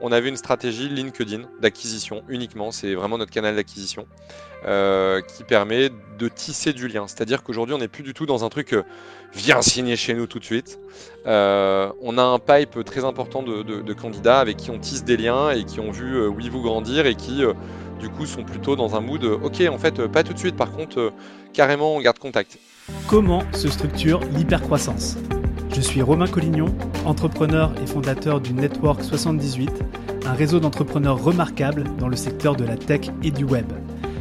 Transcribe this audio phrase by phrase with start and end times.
[0.00, 4.08] on avait une stratégie LinkedIn d'acquisition uniquement, c'est vraiment notre canal d'acquisition
[4.64, 7.06] euh, qui permet de tisser du lien.
[7.06, 8.82] C'est-à-dire qu'aujourd'hui, on n'est plus du tout dans un truc euh,
[9.32, 10.80] viens signer chez nous tout de suite.
[11.26, 15.50] Euh, on a un pipe très important de, candidats avec qui on tisse des liens
[15.50, 17.42] et qui ont vu oui vous grandir et qui
[18.00, 20.72] du coup sont plutôt dans un mood ok en fait pas tout de suite par
[20.72, 21.12] contre
[21.52, 22.58] carrément on garde contact.
[23.06, 25.16] Comment se structure l'hypercroissance?
[25.76, 26.74] Je suis Romain Collignon,
[27.04, 29.70] entrepreneur et fondateur du Network 78,
[30.24, 33.70] un réseau d'entrepreneurs remarquables dans le secteur de la tech et du web.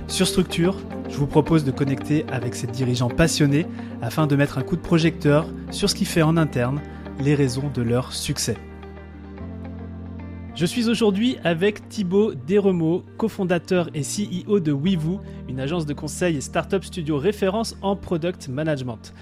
[0.09, 0.75] Sur Structure,
[1.09, 3.67] je vous propose de connecter avec ces dirigeants passionnés
[4.01, 6.81] afin de mettre un coup de projecteur sur ce qui fait en interne
[7.21, 8.57] les raisons de leur succès.
[10.55, 16.35] Je suis aujourd'hui avec Thibaut Desremaux, cofondateur et CEO de Wevu, une agence de conseil
[16.35, 19.13] et startup studio référence en product management.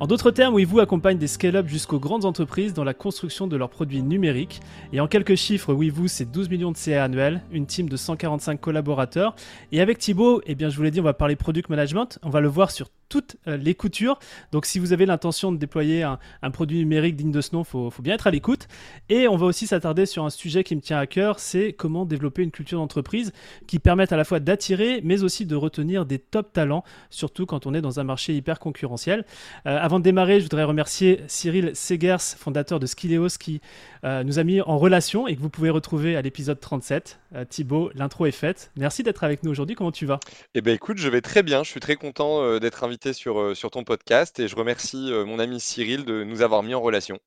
[0.00, 3.68] En d'autres termes, WeVoo accompagne des scale-up jusqu'aux grandes entreprises dans la construction de leurs
[3.68, 4.62] produits numériques.
[4.94, 8.58] Et en quelques chiffres, WeVoo, c'est 12 millions de CA annuels, une team de 145
[8.58, 9.34] collaborateurs.
[9.72, 12.18] Et avec Thibaut, eh bien, je vous l'ai dit, on va parler product management.
[12.22, 14.18] On va le voir sur toutes euh, les coutures.
[14.52, 16.18] Donc si vous avez l'intention de déployer un,
[16.50, 18.68] produit numérique digne de ce nom, il faut, bien être à l'écoute.
[19.10, 22.06] Et on va aussi s'attarder sur un sujet qui me tient à cœur, c'est comment
[22.06, 23.32] développer une culture d'entreprise
[23.66, 27.66] qui permette à la fois d'attirer, mais aussi de retenir des top talents, surtout quand
[27.66, 29.26] on est dans un marché hyper concurrentiel.
[29.66, 33.60] Euh, avant de démarrer, je voudrais remercier Cyril Segers, fondateur de Skileos, qui
[34.04, 37.18] euh, nous a mis en relation et que vous pouvez retrouver à l'épisode 37.
[37.48, 38.72] Thibaut, l'intro est faite.
[38.76, 39.76] Merci d'être avec nous aujourd'hui.
[39.76, 40.18] Comment tu vas?
[40.54, 41.62] Eh bien écoute, je vais très bien.
[41.62, 45.24] Je suis très content d'être invité sur, euh, sur ton podcast et je remercie euh,
[45.24, 47.18] mon ami Cyril de nous avoir mis en relation.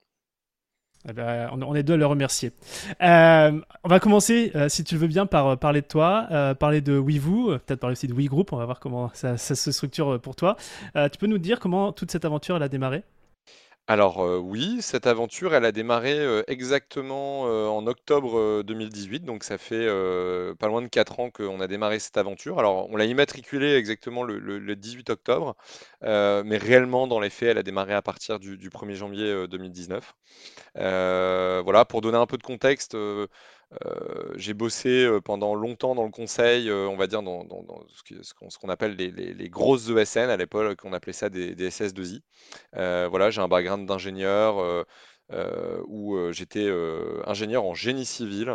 [1.10, 2.54] Eh ben, on est deux à le remercier.
[3.02, 6.94] Euh, on va commencer, si tu le veux bien, par parler de toi, parler de
[6.94, 10.56] WeVoo, peut-être parler aussi de WeGroup, on va voir comment ça, se structure pour toi.
[10.96, 13.04] tu peux nous dire comment toute cette aventure a démarré?
[13.88, 16.18] Alors, oui, cette aventure, elle a démarré,
[16.48, 19.88] exactement, en octobre, 2018, donc ça fait,
[20.58, 22.60] pas loin de 4 ans qu'on a démarré cette aventure.
[22.60, 25.56] Alors, on l'a immatriculée exactement le 18 octobre,
[26.02, 30.14] mais réellement, dans les faits, elle a démarré à partir du 1er janvier, 2019.
[30.76, 32.96] voilà, pour donner un peu de contexte,
[33.86, 37.46] euh, j'ai bossé euh, pendant longtemps dans le conseil, euh, on va dire dans,
[38.22, 42.22] ce qu'on appelle les, grosses ESN à l'époque, on appelait ça des, SS2I.
[43.10, 44.86] voilà, j'ai un background d'ingénieur
[45.88, 46.70] où j'étais
[47.26, 48.52] ingénieur en génie civil.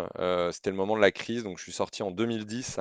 [0.53, 2.81] c'était le moment de la crise, donc je suis sorti en 2010.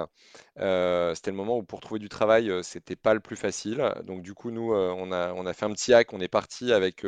[0.55, 3.93] c'était le moment où pour trouver du travail, c'était pas le plus facile.
[4.03, 6.71] Donc du coup, nous, on a, on a fait un petit hack, on est parti
[6.73, 7.05] avec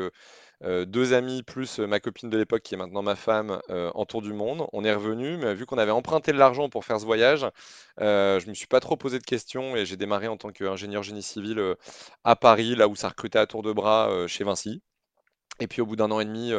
[0.61, 4.33] deux amis plus ma copine de l'époque qui est maintenant ma femme en tour du
[4.33, 4.67] monde.
[4.73, 7.45] On est revenu, mais vu qu'on avait emprunté de l'argent pour faire ce voyage,
[7.97, 11.23] je me suis pas trop posé de questions et j'ai démarré en tant qu'ingénieur génie
[11.23, 11.75] civil
[12.23, 14.81] à Paris, là où ça recrutait à tour de bras chez Vinci.
[15.61, 16.51] Et puis au bout d'un an et demi,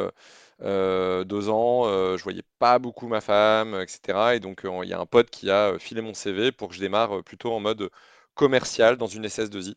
[0.59, 1.85] deux ans,
[2.17, 4.35] je voyais pas beaucoup ma femme, etc.
[4.35, 6.79] Et donc il y a un pote qui a filé mon CV pour que je
[6.79, 7.89] démarre plutôt en mode
[8.35, 9.75] commercial dans une SS2I.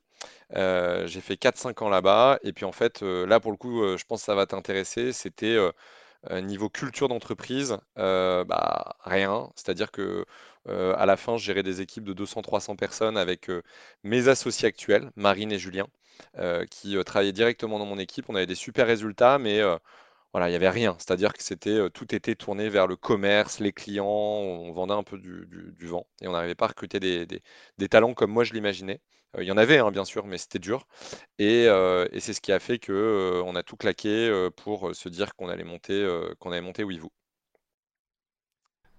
[0.57, 2.39] Euh, j'ai fait 4-5 ans là-bas.
[2.43, 4.47] Et puis en fait, euh, là pour le coup, euh, je pense que ça va
[4.47, 5.13] t'intéresser.
[5.13, 5.59] C'était
[6.43, 9.51] niveau culture d'entreprise, bah, rien.
[9.57, 10.25] C'est-à-dire que
[10.67, 13.51] à la fin, je gérais des équipes de 200-300 personnes avec
[14.05, 15.87] mes associés actuels, Marine et Julien,
[16.71, 18.27] qui travaillaient directement dans mon équipe.
[18.29, 19.61] On avait des super résultats, mais
[20.35, 20.97] voilà, il n'y avait rien.
[20.99, 25.87] C'est-à-dire que tout était tourné vers le commerce, les clients, on vendait un peu du,
[25.87, 29.01] vent et on n'arrivait pas à recruter des, talents comme moi je l'imaginais.
[29.39, 30.89] il y en avait, hein, bien sûr, mais c'était dur.
[31.39, 31.67] Et,
[32.21, 32.93] c'est ce qui a fait qu'on
[33.47, 36.05] on a tout claqué pour se dire qu'on allait monter,
[36.41, 37.11] qu'on allait monter vous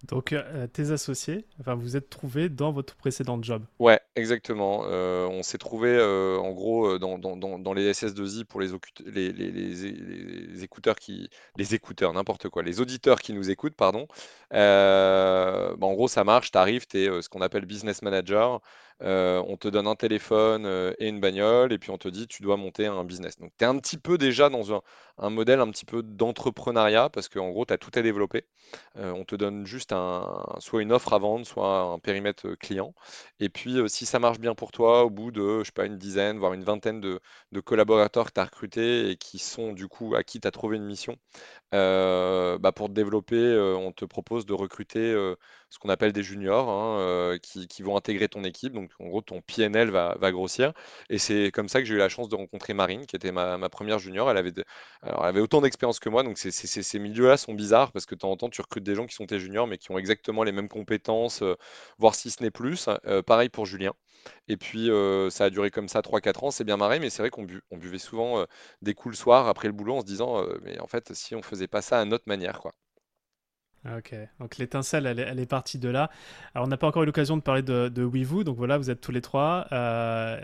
[0.07, 3.63] donc, euh, tes associés, enfin, vous êtes trouvés dans votre précédent job.
[3.79, 4.83] Ouais, exactement.
[4.85, 8.69] Euh, on s'est trouvé euh, en gros dans, les SS2I pour les,
[9.05, 11.29] les, les, les, écouteurs qui.
[11.57, 12.63] Les écouteurs, n'importe quoi.
[12.63, 14.07] Les auditeurs qui nous écoutent, pardon.
[14.51, 18.61] Bah, en gros, ça marche, tu arrives, tu es ce qu'on appelle business manager.
[19.01, 20.65] On te donne un téléphone
[20.99, 23.37] et une bagnole, et puis on te dit tu dois monter un business.
[23.39, 24.81] Donc, tu es un petit peu déjà dans un,
[25.17, 28.45] un modèle un petit peu d'entrepreneuriat, parce qu'en gros, tu as tout à développer.
[28.95, 29.93] on te donne juste
[30.59, 32.93] soit une offre à vendre, soit un périmètre client.
[33.39, 35.97] Et puis, si ça marche bien pour toi, au bout de, je sais pas, une
[35.97, 37.19] dizaine, voire une vingtaine de,
[37.61, 40.77] collaborateurs que tu as recrutés et qui sont du coup à qui tu as trouvé
[40.77, 41.17] une mission,
[42.59, 45.13] bah, pour te développer, on te propose de recruter
[45.69, 48.73] ce qu'on appelle des juniors hein, qui, vont intégrer ton équipe.
[48.73, 50.73] Donc, en gros, ton PNL va, grossir.
[51.09, 53.57] Et c'est comme ça que j'ai eu la chance de rencontrer Marine, qui était ma,
[53.69, 54.29] première junior.
[54.29, 54.53] Elle avait,
[55.01, 56.23] alors, elle avait autant d'expérience que moi.
[56.23, 59.05] Donc, ces milieux-là sont bizarres parce que de temps en temps, tu recrutes des gens
[59.05, 61.43] qui sont tes juniors, mais qui ont exactement les mêmes compétences,
[61.99, 62.89] voire si ce n'est plus.
[63.25, 63.93] pareil pour Julien.
[64.47, 64.89] Et puis,
[65.29, 66.51] ça a duré comme ça 3-4 ans.
[66.51, 67.43] C'est bien marré, mais c'est vrai qu'on
[67.77, 68.45] buvait souvent
[68.81, 71.41] des coups le soir après le boulot en se disant, mais en fait, si on
[71.41, 72.73] faisait pas ça à notre manière, quoi.
[73.97, 76.09] Ok, donc l'étincelle, elle, est- partie de là.
[76.55, 78.89] Alors, on n'a pas encore eu l'occasion de parler de, de Weevoo, donc voilà, vous
[78.89, 79.67] êtes tous les trois.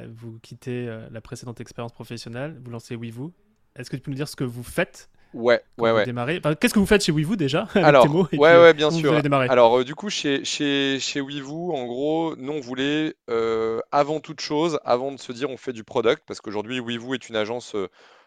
[0.10, 3.34] vous quittez la précédente expérience professionnelle, vous lancez Weevoo.
[3.76, 6.06] Est-ce que tu peux nous dire ce que vous faites Ouais, ouais, ouais.
[6.06, 8.74] démarrez Enfin, Qu'est-ce que vous faites chez Weevoo déjà, Alors, mots, ouais, puis euh, ouais,
[8.74, 9.14] bien sûr.
[9.50, 14.20] Alors, euh, du coup, chez, chez, chez Weevoo, en gros, nous, on voulait, euh, avant
[14.20, 17.36] toute chose, avant de se dire on fait du product, parce qu'aujourd'hui, Weevoo est une
[17.36, 17.76] agence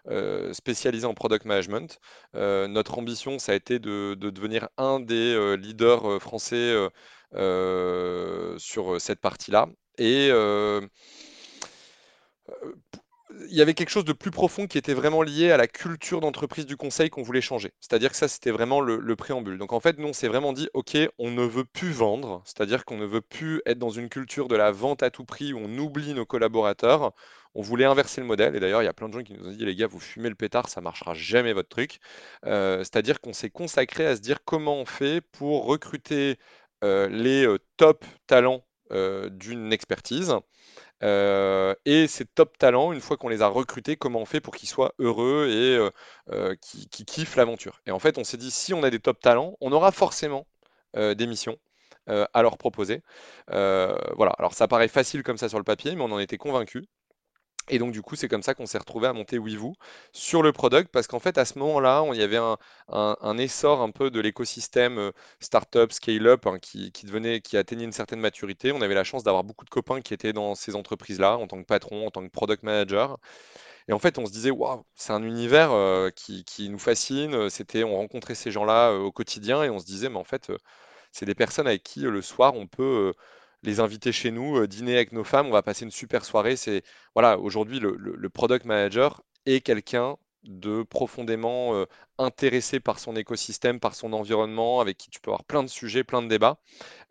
[0.09, 1.99] euh, spécialisée en product management.
[2.35, 6.75] Notre ambition, ça a été de, de devenir un des leaders français
[8.59, 9.69] sur cette partie-là.
[9.99, 10.31] Et,
[13.49, 16.21] il y avait quelque chose de plus profond qui était vraiment lié à la culture
[16.21, 17.73] d'entreprise du conseil qu'on voulait changer.
[17.81, 19.59] C'est-à-dire que ça, c'était vraiment le, le préambule.
[19.59, 22.85] Donc en fait, nous, on s'est vraiment dit, OK, on ne veut plus vendre, c'est-à-dire
[22.85, 25.59] qu'on ne veut plus être dans une culture de la vente à tout prix où
[25.59, 27.13] on oublie nos collaborateurs.
[27.55, 28.57] On voulait inverser le modèle.
[28.57, 30.01] Et d'ailleurs, il y a plein de gens qui nous ont dit, les gars, vous
[30.01, 32.01] fumez le pétard, ça marchera jamais votre truc.
[32.47, 36.37] Euh, c'est-à-dire qu'on s'est consacré à se dire comment on fait pour recruter
[36.83, 40.37] euh, les euh, top talents d'une expertise
[41.02, 44.55] euh, et ces top talents, une fois qu'on les a recrutés, comment on fait pour
[44.55, 45.91] qu'ils soient heureux et euh,
[46.31, 47.81] euh, qui, qui kiffent l'aventure?
[47.87, 50.46] Et en fait, on s'est dit, si on a des top talents, on aura forcément
[50.94, 51.58] des missions
[52.06, 53.02] à leur proposer.
[53.49, 56.85] Voilà, alors ça paraît facile comme ça sur le papier, mais on en était convaincus.
[57.69, 59.75] Et donc, du coup, c'est comme ça qu'on s'est retrouvé à monter Weevoo
[60.12, 62.38] sur le product, parce qu'en fait, à ce moment-là, il y avait
[62.88, 67.93] un, essor un peu de l'écosystème euh, startup, scale-up, hein, qui, devenait, qui atteignait une
[67.93, 68.72] certaine maturité.
[68.72, 71.58] On avait la chance d'avoir beaucoup de copains qui étaient dans ces entreprises-là, en tant
[71.61, 73.19] que patron, en tant que product manager.
[73.88, 77.49] Et en fait, on se disait, waouh, c'est un univers euh, qui, nous fascine.
[77.50, 80.52] C'était, on rencontrait ces gens-là euh, au quotidien et on se disait, mais en fait,
[81.12, 83.14] c'est des personnes avec qui le soir on peut
[83.64, 86.56] les inviter chez nous, euh, dîner avec nos femmes, on va passer une super soirée.
[86.56, 86.82] C'est
[87.14, 91.87] voilà, aujourd'hui le, product manager est quelqu'un de profondément euh,
[92.19, 96.05] intéressé par son écosystème, par son environnement, avec qui tu peux avoir plein de sujets,
[96.05, 96.58] plein de débats.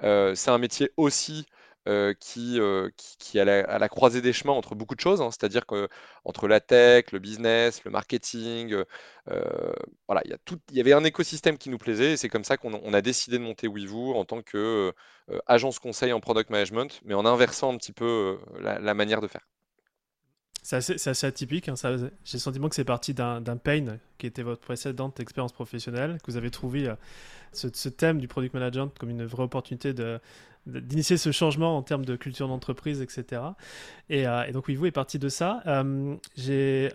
[0.03, 1.45] Euh, c'est un métier aussi
[1.88, 5.21] euh, qui, euh, qui, qui est à la, croisée des chemins entre beaucoup de choses,
[5.21, 5.89] hein, c'est-à-dire que
[6.24, 8.74] entre la tech, le business, le marketing,
[9.30, 9.74] euh,
[10.07, 12.45] voilà, il y a tout, y avait un écosystème qui nous plaisait et c'est comme
[12.45, 14.94] ça qu'on on a décidé de monter Weevoo en tant que
[15.47, 19.45] agence conseil en product management, mais en inversant un petit peu la manière de faire.
[20.63, 21.69] C'est assez, atypique.
[21.69, 26.18] hein, J'ai le sentiment que c'est parti d'un pain qui était votre précédente expérience professionnelle,
[26.24, 26.95] que vous avez trouvé euh,
[27.51, 29.94] ce, ce thème du product management comme une vraie opportunité
[30.65, 33.42] d'initier ce changement en termes de culture d'entreprise, etc.
[34.10, 35.62] Et, euh, et donc, oui, vous est parti de ça.
[35.68, 36.92] Euh, j'ai...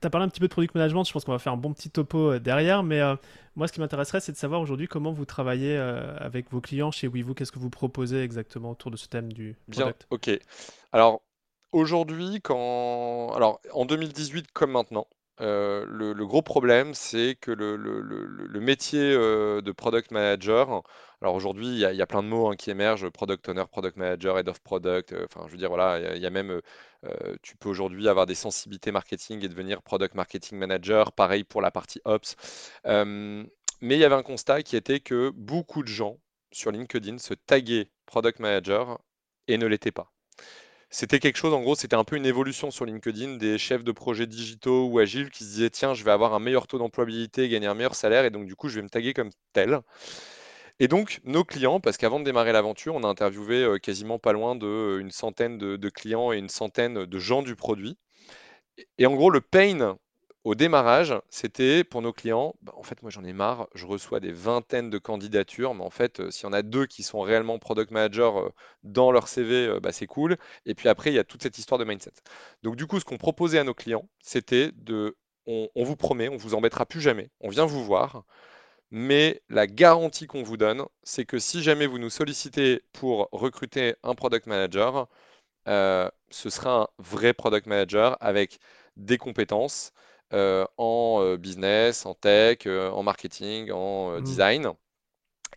[0.00, 1.56] Tu as parlé un petit peu de product management, je pense qu'on va faire un
[1.56, 3.14] bon petit topo derrière, mais euh,
[3.54, 6.90] moi, ce qui m'intéresserait, c'est de savoir aujourd'hui comment vous travaillez euh, avec vos clients
[6.90, 10.08] chez WeVoo, qu'est-ce que vous proposez exactement autour de ce thème du Bien, product?
[10.10, 10.30] ok.
[10.92, 11.22] Alors,
[11.72, 13.32] aujourd'hui, quand...
[13.34, 15.06] Alors, en 2018 comme maintenant,
[15.40, 20.82] euh, le, gros problème, c'est que le, métier euh, de product manager,
[21.20, 24.38] alors aujourd'hui, il y a, plein de mots hein, qui émergent, product owner, product manager,
[24.38, 26.60] head of product, euh, enfin, je veux dire, voilà, il y a, même,
[27.42, 31.70] tu peux aujourd'hui avoir des sensibilités marketing et devenir product marketing manager, pareil pour la
[31.70, 32.36] partie ops.
[32.84, 36.18] Mais il y avait un constat qui était que beaucoup de gens
[36.52, 39.00] sur LinkedIn se taguaient product manager
[39.48, 40.12] et ne l'étaient pas.
[40.94, 43.92] C'était quelque chose, en gros, c'était un peu une évolution sur LinkedIn des chefs de
[43.92, 47.48] projets digitaux ou agiles qui se disaient, tiens, je vais avoir un meilleur taux d'employabilité,
[47.48, 49.80] gagner un meilleur salaire, et donc du coup, je vais me taguer comme tel.
[50.80, 54.34] Et donc, nos clients, parce qu'avant de démarrer l'aventure, on a interviewé euh, quasiment pas
[54.34, 57.96] loin de euh, une centaine de, clients et une centaine de gens du produit.
[58.98, 59.96] Et en gros, le pain
[60.44, 64.18] au démarrage, c'était pour nos clients, bah, en fait, moi j'en ai marre, je reçois
[64.18, 67.20] des vingtaines de candidatures, mais en fait, euh, s'il y en a deux qui sont
[67.20, 70.36] réellement product manager euh, dans leur CV, euh, bah, c'est cool.
[70.66, 72.12] Et puis après, il y a toute cette histoire de mindset.
[72.64, 76.36] Donc du coup, ce qu'on proposait à nos clients, c'était de, on, vous promet, on
[76.36, 78.24] vous embêtera plus jamais, on vient vous voir,
[78.90, 83.94] mais la garantie qu'on vous donne, c'est que si jamais vous nous sollicitez pour recruter
[84.02, 85.08] un product manager,
[85.66, 88.58] ce sera un vrai product manager avec
[88.96, 89.92] des compétences
[90.34, 94.22] euh, en euh, business, en tech, euh, en marketing, en Hmm.
[94.22, 94.72] design,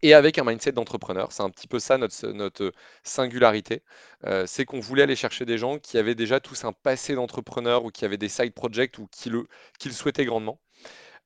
[0.02, 1.32] et avec un mindset d'entrepreneur.
[1.32, 2.72] C'est un petit peu ça notre, notre
[3.04, 3.84] singularité.
[4.26, 7.86] Euh, c'est qu'on voulait aller chercher des gens qui avaient déjà tous un passé d'entrepreneur
[7.86, 9.48] ou qui avaient des side projects ou qui le,
[9.80, 10.60] qui le souhaitaient grandement.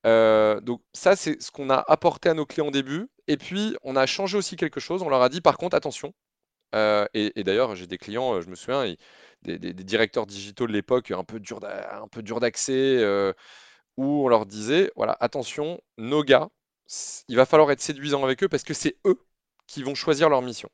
[0.05, 3.09] Euh, donc ça, c'est ce qu'on a apporté à nos clients au début.
[3.27, 5.03] Et puis, on a changé aussi quelque chose.
[5.03, 6.13] On leur a dit, par contre, attention,
[6.75, 8.97] euh, et, et d'ailleurs, j'ai des clients, je me souviens, ils-
[9.43, 12.73] des, des- des directeurs digitaux de l'époque, un peu dur d'a- un peu dur d'accès,
[12.99, 13.33] euh,
[13.97, 16.49] où on leur disait, voilà, attention, nos gars,
[17.27, 19.19] il va falloir être séduisant avec eux parce que c'est eux
[19.67, 20.69] qui vont choisir leur mission.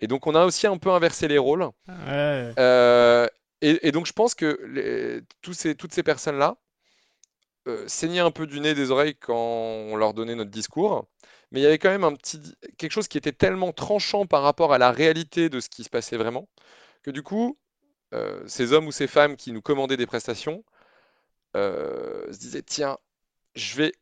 [0.00, 1.68] Et donc, on a aussi un peu inversé les rôles.
[1.88, 2.54] Ouais.
[2.58, 3.26] Euh,
[3.60, 6.56] et, et donc, je pense que les- tous ces, toutes ces personnes-là,
[7.86, 11.06] saignaient un peu du nez des oreilles quand on leur donnait notre discours,
[11.50, 12.40] mais il y avait quand même un petit,
[12.78, 15.90] quelque chose qui était tellement tranchant par rapport à la réalité de ce qui se
[15.90, 16.48] passait vraiment,
[17.02, 17.58] que du coup,
[18.46, 20.64] ces hommes ou ces femmes qui nous commandaient des prestations
[21.54, 22.98] se disaient, tiens,
[23.54, 23.92] je vais,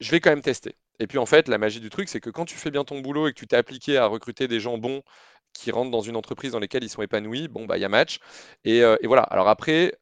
[0.00, 0.76] je vais quand même tester.
[1.00, 3.00] Et puis en fait, la magie du truc, c'est que quand tu fais bien ton
[3.00, 5.02] boulot et que tu t'es appliqué à recruter des gens bons
[5.54, 7.88] qui rentrent dans une entreprise dans laquelle ils sont épanouis, bon, bah, il y a
[7.88, 8.20] match.
[8.64, 9.22] Et, et voilà.
[9.22, 9.96] Alors après,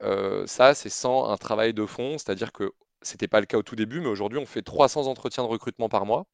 [0.46, 2.73] ça, c'est sans un travail de fond, c'est-à-dire que
[3.07, 5.89] c'était pas le cas au tout début, mais aujourd'hui, on fait 300 entretiens de recrutement
[5.89, 6.27] par mois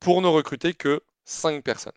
[0.00, 1.92] pour ne recruter que 5 personnes.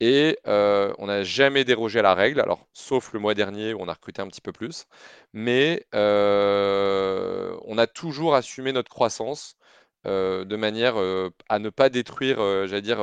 [0.00, 3.80] Et euh, on n'a jamais dérogé à la règle, alors sauf le mois dernier où
[3.80, 4.86] on a recruté un petit peu plus,
[5.32, 9.56] mais euh, on a toujours assumé notre croissance
[10.06, 10.96] euh, de manière
[11.48, 12.94] à ne pas détruire, j'allais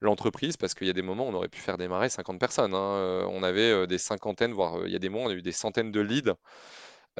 [0.00, 2.74] l'entreprise, parce qu'il y a des moments où on aurait pu faire démarrer 50 personnes.
[2.74, 3.26] hein.
[3.30, 5.90] On avait des cinquantaines, voire il y a des mois, on a eu des centaines
[5.92, 6.34] de leads.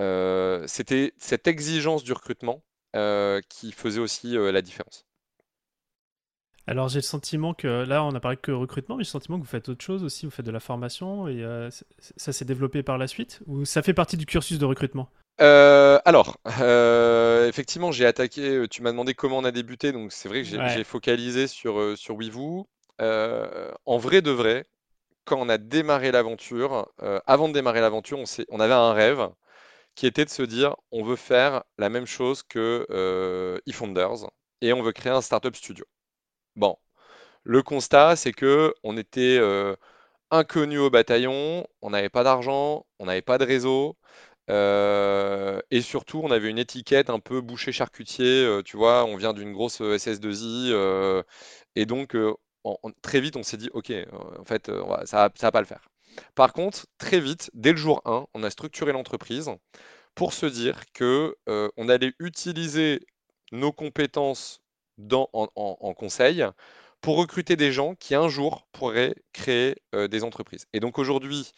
[0.01, 2.63] Euh, c'était cette exigence du recrutement
[2.97, 5.07] euh, qui faisait aussi euh, la différence.
[6.67, 9.39] Alors j'ai le sentiment que là on a parlé que recrutement, mais j'ai le sentiment
[9.39, 11.71] que vous faites autre chose aussi, vous faites de la formation et euh,
[12.17, 15.09] ça s'est développé par la suite ou ça fait partie du cursus de recrutement?
[15.41, 18.67] Euh, alors, euh, effectivement, j'ai attaqué.
[18.71, 20.85] Tu m'as demandé comment on a débuté, donc c'est vrai que j'ai Ouais.
[20.85, 22.69] focalisé sur sur Weevoo.
[23.01, 24.65] Euh, en vrai de vrai,
[25.25, 26.89] quand on a démarré l'aventure,
[27.27, 29.29] avant de démarrer l'aventure, on on avait un rêve
[29.95, 34.27] qui était de se dire, on veut faire la même chose que euh, eFounders
[34.61, 35.85] et on veut créer un startup studio.
[36.57, 36.77] Bon,
[37.45, 39.77] le constat, c'est que on était euh,
[40.31, 43.97] inconnus au bataillon, on n'avait pas d'argent, on n'avait pas de réseau.
[44.51, 49.17] Euh, et surtout, on avait une étiquette un peu boucher charcutier, euh, tu vois, on
[49.17, 51.23] vient d'une grosse SS2I, euh,
[51.77, 52.17] et donc
[52.65, 53.93] on- on- très vite on s'est dit, ok,
[54.41, 54.71] en fait,
[55.07, 55.83] ça, ça va pas le faire.
[56.35, 59.51] Par contre, très vite, dès le jour 1, on a structuré l'entreprise
[60.15, 63.01] pour se dire que euh, allait utiliser
[63.53, 64.61] nos compétences
[65.33, 66.45] en, conseil
[67.01, 70.67] pour recruter des gens qui un jour pourraient créer euh, des entreprises.
[70.73, 71.53] Et donc aujourd'hui,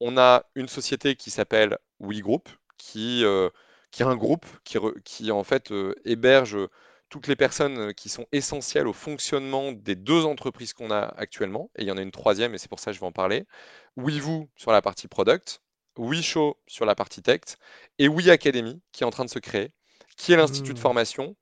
[0.00, 3.48] on a une société qui s'appelle WeGroup, qui, euh,
[3.98, 5.72] est un groupe qui, en fait
[6.04, 6.58] héberge
[7.08, 11.70] toutes les personnes euh, qui sont essentielles au fonctionnement des deux entreprises qu'on a actuellement.
[11.76, 13.12] Et il y en a une troisième, et c'est pour ça que je vais en
[13.12, 13.44] parler.
[13.96, 15.60] WeVoo sur la partie product,
[15.98, 17.40] WeShow sur la partie tech,
[17.98, 19.72] et WeAcademy qui est en train de se créer,
[20.16, 20.80] qui est l'institut de Hmm.
[20.80, 21.36] formation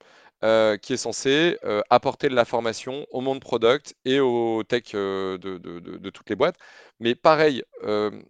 [0.45, 4.93] euh, qui est censé euh, apporter de la formation au monde product et au tech
[4.95, 6.57] euh, de, de- de- de toutes les boîtes.
[7.01, 7.65] Mais pareil,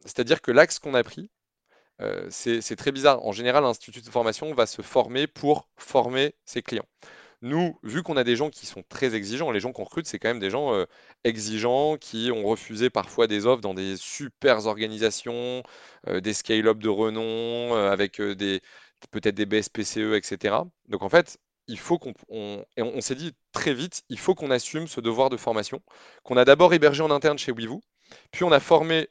[0.04, 1.30] c'est-à-dire que l'axe qu'on a pris,
[2.30, 3.24] c'est très bizarre.
[3.24, 6.86] En général, l'institut de formation va se former pour former ses clients.
[7.44, 10.18] Nous, vu qu'on a des gens qui sont très exigeants, les gens qu'on recrute, c'est
[10.18, 10.86] quand même des gens euh,
[11.24, 15.62] exigeants qui ont refusé parfois des offres dans des super organisations,
[16.08, 20.56] euh, des scale-up de renom, euh, avec peut-être des BSPCE, etc.
[20.88, 24.18] Donc en fait, il faut qu'on on, et on, on s'est dit très vite, il
[24.18, 25.82] faut qu'on assume ce devoir de formation
[26.22, 27.82] qu'on a d'abord hébergé en interne chez Weevoo,
[28.30, 29.08] puis on a formé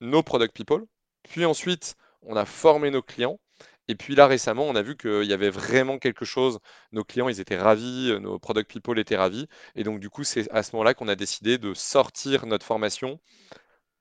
[0.00, 0.84] nos product people,
[1.24, 3.40] puis ensuite on a formé nos clients.
[3.88, 6.58] Et puis là récemment, on a vu qu'il y avait vraiment quelque chose.
[6.92, 9.46] Nos clients, ils étaient ravis, euh, nos product people étaient ravis.
[9.74, 13.20] Et donc du coup, c'est à ce moment-là qu'on a décidé de sortir notre formation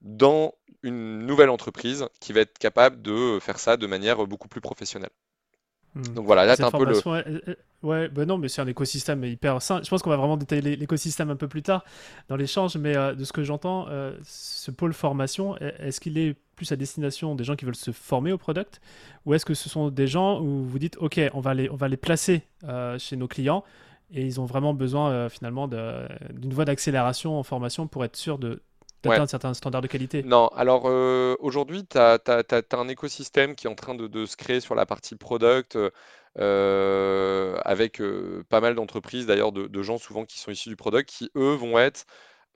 [0.02, 4.62] dans une nouvelle entreprise qui va être capable de faire ça de manière beaucoup plus
[4.62, 5.12] professionnelle.
[5.96, 6.02] Hmm.
[6.16, 6.94] Donc voilà, là, tu as cette un peu le...
[7.46, 9.82] elle- ouais, ben non, mais c'est un écosystème hyper sain.
[9.84, 11.84] Je pense qu'on va vraiment détailler l'é- l'écosystème un peu plus tard
[12.30, 16.18] dans l'échange, mais euh, de ce que j'entends, euh, ce pôle formation, e- est-ce qu'il
[16.18, 18.82] est plus à destination des gens qui veulent se former au product,
[19.26, 21.76] ou est-ce que ce sont des gens où vous dites, ok, on va les, on
[21.76, 23.64] va les placer euh, chez nos clients
[24.12, 28.38] et ils ont vraiment besoin euh, finalement d'une voie d'accélération en formation pour être sûr
[28.38, 28.62] de
[29.06, 29.12] Ouais.
[29.12, 30.24] d'atteindre certains standards de qualité.
[30.24, 32.20] Non, alors euh, aujourd'hui, tu as,
[32.74, 35.78] un écosystème qui est en train de, de se créer sur la partie product,
[36.40, 40.76] euh, avec euh, pas mal d'entreprises, d'ailleurs, de, de gens souvent qui sont issus du
[40.76, 42.06] product, qui, eux, vont être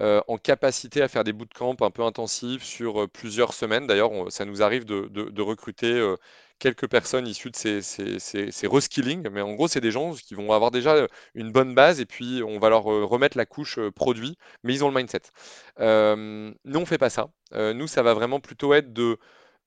[0.02, 3.88] euh, en capacité à faire des bootcamps un peu intensifs sur plusieurs semaines.
[3.88, 6.16] D'ailleurs, ça nous arrive de, de- de recruter
[6.60, 10.36] quelques personnes issues de ces, ces, ces- reskilling, mais en gros, c'est des gens qui
[10.36, 13.46] vont avoir déjà euh, une bonne base et puis on va leur euh, remettre la
[13.46, 15.22] couche euh, produit, mais ils ont le mindset.
[15.80, 17.30] Nous, on fait pas ça.
[17.54, 19.18] Nous, ça va vraiment plutôt être de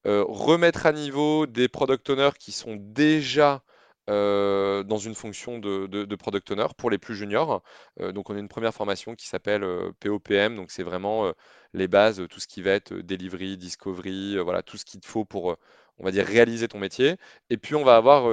[0.05, 3.63] remettre à niveau des product owners qui sont déjà
[4.11, 7.63] euh, dans une fonction de, product owner pour les plus juniors.
[8.01, 10.57] Euh, donc, on a une première formation qui s'appelle euh, POPM.
[10.57, 11.33] Donc, c'est vraiment
[11.75, 15.25] les bases, tout ce qui va être delivery, discovery, voilà, tout ce qu'il te faut
[15.25, 15.57] pour,
[15.99, 17.17] on va dire, réaliser ton métier.
[17.51, 18.27] Et puis, on va avoir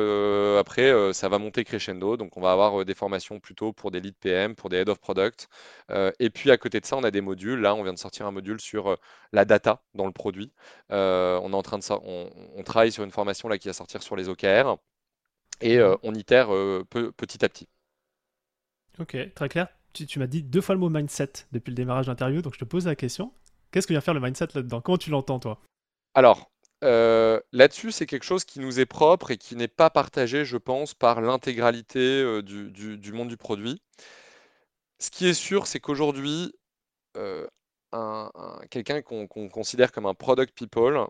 [0.60, 2.17] après, ça va monter crescendo.
[2.17, 5.00] Donc, on va avoir des formations plutôt pour des lead PM, pour des head of
[5.00, 5.48] product.
[6.19, 7.60] Et puis, à côté de ça, on a des modules.
[7.62, 8.98] Là, on vient de sortir un module sur
[9.34, 10.51] la data dans le produit.
[10.89, 14.01] On est en train de on, on travaille sur une formation là qui va sortir
[14.03, 14.77] sur les OKR.
[15.61, 15.97] Et Mhm.
[16.03, 16.47] on itère
[16.89, 17.67] pe- petit à petit.
[18.99, 19.67] Ok, très clair.
[19.93, 22.53] Tu, tu m'as dit deux fois le mot mindset depuis le démarrage de l'interview, donc
[22.53, 23.31] je te pose la question.
[23.71, 24.81] Qu'est-ce que vient faire le mindset là-dedans?
[24.81, 25.59] Comment tu l'entends, toi?
[26.13, 26.51] Alors,
[26.83, 30.57] euh, là-dessus, c'est quelque chose qui nous est propre et qui n'est pas partagé, je
[30.57, 33.81] pense, par l'intégralité euh, du, du- du monde du produit.
[34.99, 36.53] Ce qui est sûr, c'est qu'aujourd'hui,
[37.17, 37.47] euh,
[37.93, 41.07] un- un- quelqu'un qu'on qu'on considère comme un product people,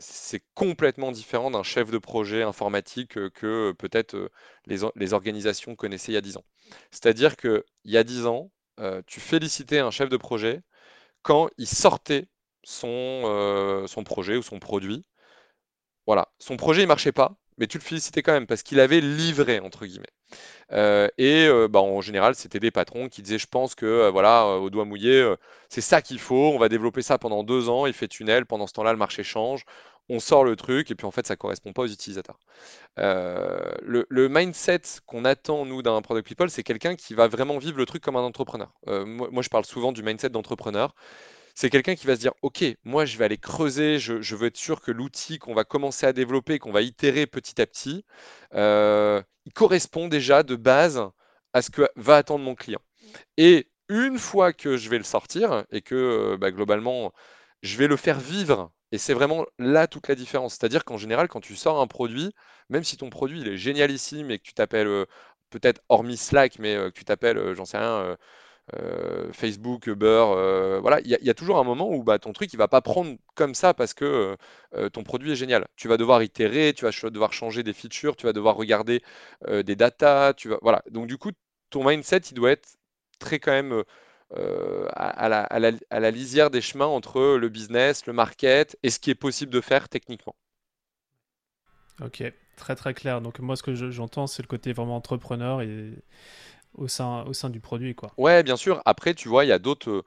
[0.00, 4.30] c'est complètement différent d'un chef de projet informatique que peut-être
[4.66, 6.44] les, or- les organisations connaissaient il y a 10 ans.
[6.90, 8.50] C'est-à-dire qu'il y a 10 ans,
[9.06, 10.62] tu félicitais un chef de projet
[11.22, 12.28] quand il sortait
[12.64, 15.06] son, son projet ou son produit.
[16.06, 19.00] Voilà, son projet il marchait pas, mais tu le félicitais quand même parce qu'il avait
[19.00, 20.06] livré entre guillemets.
[20.72, 24.10] Euh, et euh, bah, en général, c'était des patrons qui disaient, je pense que euh,
[24.10, 25.34] voilà, au doigt mouillé,
[25.68, 26.52] c'est ça qu'il faut.
[26.54, 27.86] On va développer ça pendant deux ans.
[27.86, 28.46] Il fait tunnel.
[28.46, 29.64] Pendant ce temps-là, le marché change.
[30.08, 32.38] On sort le truc et puis en fait, ça correspond pas aux utilisateurs.
[32.96, 37.86] Le, mindset qu'on attend nous d'un product people, c'est quelqu'un qui va vraiment vivre le
[37.86, 38.72] truc comme un entrepreneur.
[38.86, 40.94] Moi, je parle souvent du mindset d'entrepreneur.
[41.56, 44.58] C'est quelqu'un qui va se dire, OK, moi, je vais aller creuser, je, veux être
[44.58, 48.04] sûr que l'outil qu'on va commencer à développer, qu'on va itérer petit à petit,
[48.54, 51.02] euh, il correspond déjà de base
[51.54, 52.80] à ce que va attendre mon client.
[53.38, 57.12] Et une fois que je vais le sortir et que euh, bah, globalement,
[57.62, 60.56] je vais le faire vivre, et c'est vraiment là toute la différence.
[60.56, 62.34] C'est-à-dire qu'en général, quand tu sors un produit,
[62.68, 65.06] même si ton produit il est génialissime et que tu t'appelles, euh,
[65.48, 68.16] peut-être hormis Slack, mais que tu t'appelles, j'en sais rien,
[68.74, 72.52] euh, Facebook, Uber, euh, voilà, il y, a- toujours un moment où bah, ton truc
[72.52, 74.36] il va pas prendre comme ça parce que
[74.74, 75.66] euh, ton produit est génial.
[75.76, 79.02] Tu vas devoir itérer, tu vas devoir changer des features, tu vas devoir regarder
[79.48, 80.82] des datas, tu vas, voilà.
[80.90, 81.30] Donc du coup,
[81.70, 82.76] ton mindset il doit être
[83.18, 83.82] très quand même
[84.34, 85.58] à, la, à
[86.00, 89.60] la- lisière des chemins entre le business, le market et ce qui est possible de
[89.60, 90.34] faire techniquement.
[92.02, 92.22] Ok,
[92.56, 93.20] très très clair.
[93.20, 95.92] Donc moi, ce que je- j'entends, c'est le côté vraiment entrepreneur et
[96.76, 98.16] au sein, du produit, quoi.
[98.16, 98.80] Ouais, bien sûr.
[98.84, 100.02] Après, tu vois, il y a d'autres euh,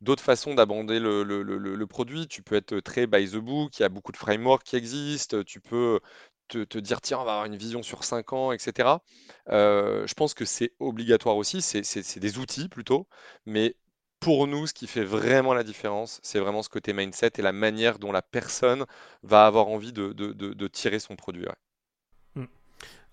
[0.00, 2.28] d'autres façons d'aborder le, le- le- produit.
[2.28, 5.42] Tu peux être très by the book, il y a beaucoup de frameworks qui existent.
[5.44, 6.00] Tu peux
[6.48, 9.02] te, dire, tiens, on va avoir une vision sur 5 ans, etc.
[9.48, 11.62] Euh, je pense que c'est obligatoire aussi.
[11.62, 13.08] C'est des outils plutôt.
[13.46, 13.76] Mais
[14.20, 17.52] pour nous, ce qui fait vraiment la différence, c'est vraiment ce côté mindset et la
[17.52, 18.84] manière dont la personne
[19.22, 21.46] va avoir envie de, de- de- tirer son produit.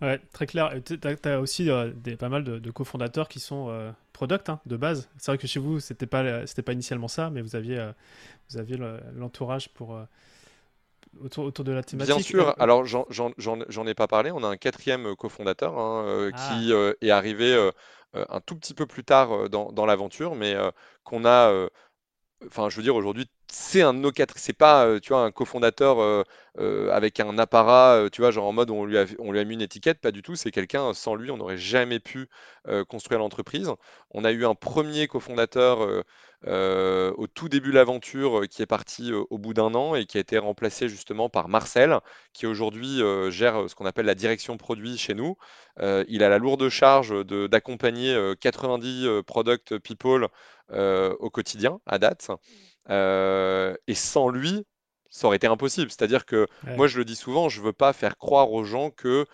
[0.01, 0.73] Ouais, très clair.
[0.99, 4.59] T'as, t'as aussi euh, des, pas mal de, de cofondateurs qui sont euh, product hein,
[4.65, 5.09] de base.
[5.17, 7.91] C'est vrai que chez vous, c'était pas, c'était pas initialement ça, mais vous aviez, euh,
[8.49, 9.99] vous aviez le- l'entourage pour
[11.19, 12.33] autour, autour de la Bien thématique.
[12.35, 15.77] Euh, sûr, alors j'en j'en- j'en- j'en ai pas parlé, on a un quatrième cofondateur
[15.77, 17.69] hein, ah, qui est arrivé
[18.13, 20.55] un tout petit peu plus tard dans, dans l'aventure, mais
[21.03, 21.67] qu'on a,
[22.47, 25.23] enfin je veux dire aujourd'hui, c'est un de nos quatre, c'est pas euh, tu vois,
[25.23, 26.23] un cofondateur euh,
[26.59, 29.43] euh, avec un apparat, tu vois, genre en mode on lui a, on lui a
[29.43, 32.29] mis une étiquette, pas du tout, c'est quelqu'un, sans lui on n'aurait jamais pu
[32.87, 33.69] construire l'entreprise.
[34.11, 35.79] On a eu un premier cofondateur
[36.45, 40.21] au tout début de l'aventure qui est parti au bout d'un an et qui a
[40.21, 41.99] été remplacé justement par Marcel,
[42.33, 45.37] qui aujourd'hui gère ce qu'on appelle la direction produit chez nous.
[45.79, 50.27] Il a la lourde charge d'accompagner euh, 90 euh, product people
[50.69, 52.31] au quotidien, à date.
[52.89, 54.65] Euh, et sans lui,
[55.09, 55.91] ça aurait été impossible.
[55.91, 56.75] C'est-à-dire que ouais.
[56.75, 59.25] moi, je le dis souvent, je ne veux pas faire croire aux gens que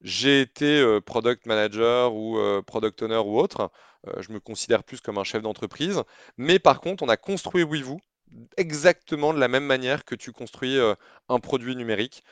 [0.00, 3.70] j'ai été euh, product manager ou euh, product owner ou autre.
[4.18, 6.02] Je me considère plus comme un chef d'entreprise.
[6.36, 7.98] Mais par contre, on a construit Weevoo
[8.56, 10.78] exactement de la même manière que tu construis
[11.28, 12.24] un produit numérique.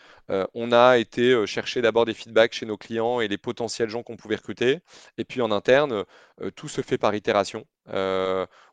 [0.54, 4.16] On a été chercher d'abord des feedbacks chez nos clients et les potentiels gens qu'on
[4.16, 4.80] pouvait recruter.
[5.18, 6.04] Et puis en interne,
[6.56, 7.66] tout se fait par itération.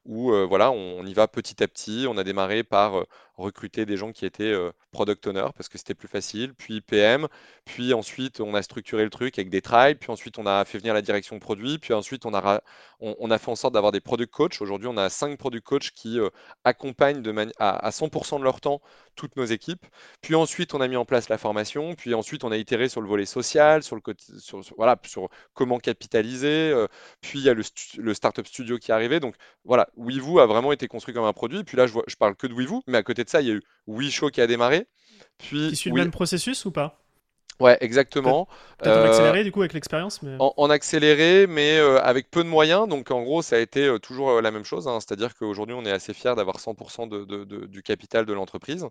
[0.05, 2.05] où voilà, on, y va petit à petit.
[2.09, 3.05] On a démarré par
[3.41, 4.55] recruter des gens qui étaient
[4.91, 7.27] product owners parce que c'était plus facile, puis PM,
[7.65, 10.77] puis ensuite on a structuré le truc avec des tribes, puis ensuite on a fait
[10.79, 12.61] venir la direction produit, puis ensuite on a,
[12.99, 14.61] on, a fait en sorte d'avoir des product coachs.
[14.61, 16.19] Aujourd'hui, on a cinq product coachs qui
[16.63, 17.23] accompagnent
[17.59, 18.81] à, à 100% de leur temps
[19.15, 19.85] toutes nos équipes.
[20.21, 21.93] Puis ensuite, on a mis en place la formation.
[21.95, 24.01] Puis ensuite, on a itéré sur le volet social, sur le
[24.39, 26.73] sur, sur- voilà, sur comment capitaliser.
[27.21, 27.63] puis il y a le,
[27.97, 29.19] le startup studio qui est arrivé.
[29.19, 31.63] Donc voilà, Weevoo a vraiment été construit comme un produit.
[31.63, 33.51] Puis là, je, vois, parle que de Weevoo, mais à côté de ça, il y
[33.51, 34.87] a eu WeShow qui a démarré.
[35.37, 36.98] Qui Puis suit le même processus ou pas?
[37.59, 38.47] Ouais, exactement.
[38.81, 42.31] Peut-être en Euh, accéléré du coup avec l'expérience, mais en, en accéléré, mais euh, avec
[42.31, 42.87] peu de moyens.
[42.87, 44.87] Donc, en gros, ça a été euh, toujours la même chose.
[44.87, 44.99] hein.
[45.01, 48.85] C'est-à-dire qu'aujourd'hui, on est assez fier d'avoir 100% de, de- de- du capital de l'entreprise.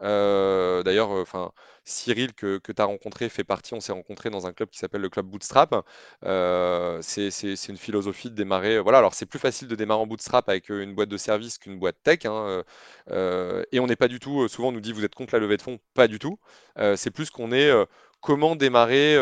[0.00, 1.52] D'ailleurs, enfin,
[1.84, 3.74] Cyril, que, que tu as rencontré, fait partie.
[3.74, 5.74] On s'est rencontré dans un club qui s'appelle le club Bootstrap.
[6.22, 8.78] C'est une philosophie de démarrer.
[8.80, 11.78] Voilà, alors c'est plus facile de démarrer en Bootstrap avec une boîte de service qu'une
[11.78, 12.20] boîte tech.
[12.24, 12.62] hein,
[13.72, 14.48] et on n'est pas du tout.
[14.48, 15.78] Souvent, on nous dit vous êtes contre la levée de fonds.
[15.94, 16.38] Pas du tout.
[16.96, 17.70] C'est plus qu'on est.
[18.24, 19.16] euh, comment démarrer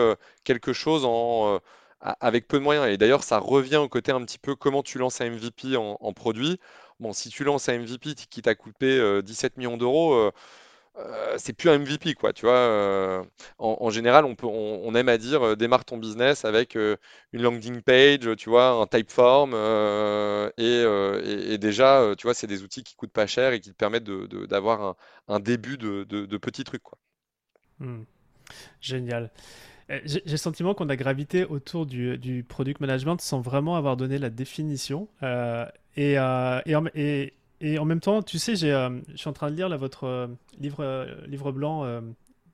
[0.44, 1.60] quelque chose en,
[2.00, 2.88] avec peu de moyens.
[2.88, 6.12] Et d'ailleurs, ça revient au côté un petit peu comment tu lances un MVP en,
[6.12, 6.60] produit.
[7.00, 10.30] Bon, si tu lances un MVP qui t'a coûté 17 millions d'euros,
[11.38, 13.24] c'est plus un MVP, quoi, tu vois.
[13.58, 18.28] en, général, on, peut, on, aime à dire démarre ton business avec une landing page,
[18.36, 19.54] tu vois, un typeform,
[20.58, 20.82] et,
[21.52, 24.04] et, déjà, tu vois, c'est des outils qui coûtent pas cher et qui te permettent
[24.04, 24.96] d'avoir
[25.28, 26.98] un, début de, petits trucs, quoi.
[27.78, 28.04] Hmm.
[28.80, 29.30] Génial.
[30.04, 34.18] J'ai le sentiment qu'on a gravité autour du, du, product management sans vraiment avoir donné
[34.18, 35.08] la définition.
[35.22, 39.28] Euh, et, euh, et, en, et, et, en, même temps, tu sais, euh, je suis
[39.28, 41.84] en train de lire là, votre livre, livre blanc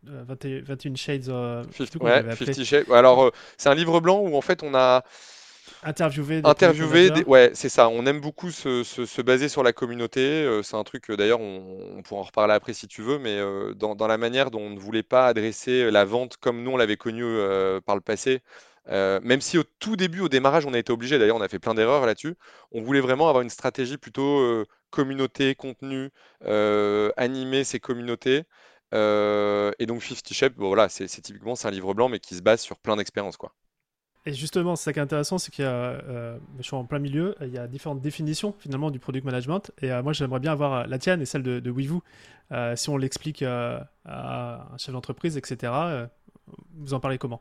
[0.05, 1.29] 21 Shades.
[1.29, 2.91] ouais, Shades.
[2.91, 5.05] Alors, c'est un livre blanc où en fait on a
[5.83, 6.41] Interviewer.
[6.45, 7.89] Interviewer, ouais, c'est ça.
[7.89, 10.21] On aime beaucoup se, se, baser sur la communauté.
[10.21, 13.75] Euh, c'est un truc, d'ailleurs, on, pourra en reparler après si tu veux, mais euh,
[13.75, 16.77] dans, dans, la manière dont on ne voulait pas adresser la vente comme nous on
[16.77, 18.43] l'avait connu euh, par le passé.
[18.89, 21.59] même si au tout début, au démarrage, on a été obligé, d'ailleurs, on a fait
[21.59, 22.35] plein d'erreurs là-dessus.
[22.73, 26.11] On voulait vraiment avoir une stratégie plutôt communauté, contenu,
[27.17, 28.45] animer ces communautés.
[28.93, 32.43] et donc Fifty Shapes, bon, voilà, c'est typiquement c'est un livre blanc, mais qui se
[32.43, 33.55] base sur plein d'expériences, quoi.
[34.29, 36.85] Et justement, c'est ça qui est intéressant, c'est qu'il y a, euh, je suis en
[36.85, 39.73] plein milieu, il y a différentes définitions finalement du product management.
[39.81, 41.75] Et euh, moi, j'aimerais bien avoir la tienne et celle de, de.
[42.53, 45.73] Euh, si on l'explique à un chef d'entreprise, etc.,
[46.75, 47.41] vous en parlez comment?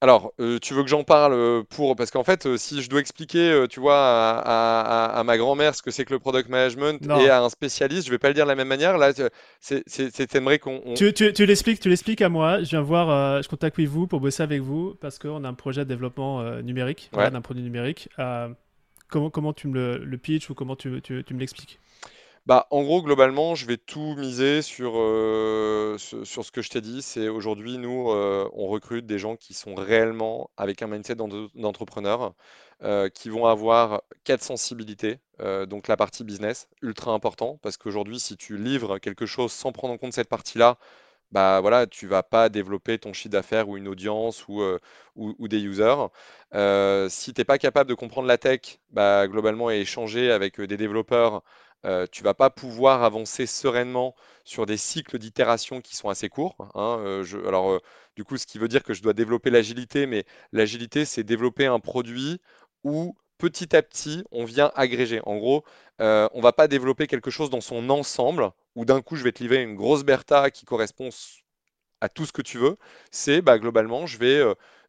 [0.00, 1.96] Alors, euh, tu veux que j'en parle euh, pour...
[1.96, 5.90] Parce qu'en fait, euh, si je dois expliquer, tu vois, à, ma grand-mère ce que
[5.90, 8.48] c'est que le product management et à un spécialiste, je vais pas le dire de
[8.48, 8.96] la même manière.
[8.96, 9.12] Là,
[9.60, 10.94] c'est qu'on...
[10.94, 12.62] Tu, tu, tu l'expliques, tu l'expliques à moi.
[12.62, 15.54] Je viens voir, je contacte avec vous pour bosser avec vous parce qu'on a un
[15.54, 18.08] projet de développement numérique, d'un produit numérique.
[19.08, 21.80] comment, comment tu me le, le pitch ou comment tu, tu, tu me l'expliques?
[22.48, 26.70] Bah, en gros, globalement, je vais tout miser sur, euh, ce, sur ce que je
[26.70, 27.02] t'ai dit.
[27.02, 32.32] C'est aujourd'hui, nous, euh, on recrute des gens qui sont réellement avec un mindset d'entrepreneur,
[32.82, 35.18] euh, qui vont avoir quatre sensibilités.
[35.68, 39.92] donc la partie business, ultra important, parce qu'aujourd'hui, si tu livres quelque chose sans prendre
[39.94, 40.78] en compte cette partie-là,
[41.32, 44.62] bah voilà, tu vas pas développer ton chiffre d'affaires ou une audience ou,
[45.16, 46.08] ou, des users.
[47.10, 50.76] si tu n'es pas capable de comprendre la tech, bah, globalement, et échanger avec des
[50.78, 51.42] développeurs,
[51.84, 54.14] euh, tu vas pas pouvoir avancer sereinement
[54.44, 56.56] sur des cycles d'itération qui sont assez courts.
[56.74, 57.80] Hein, euh, alors, euh,
[58.16, 61.66] du coup, ce qui veut dire que je dois développer l'agilité, mais l'agilité, c'est développer
[61.66, 62.40] un produit
[62.82, 65.20] où petit à petit, on vient agréger.
[65.24, 65.64] En gros,
[66.00, 69.32] on ne va pas développer quelque chose dans son ensemble, où d'un coup, je vais
[69.32, 71.10] te livrer une grosse Bertha qui correspond
[72.00, 72.76] à tout ce que tu veux.
[73.12, 74.42] C'est bah, globalement, je vais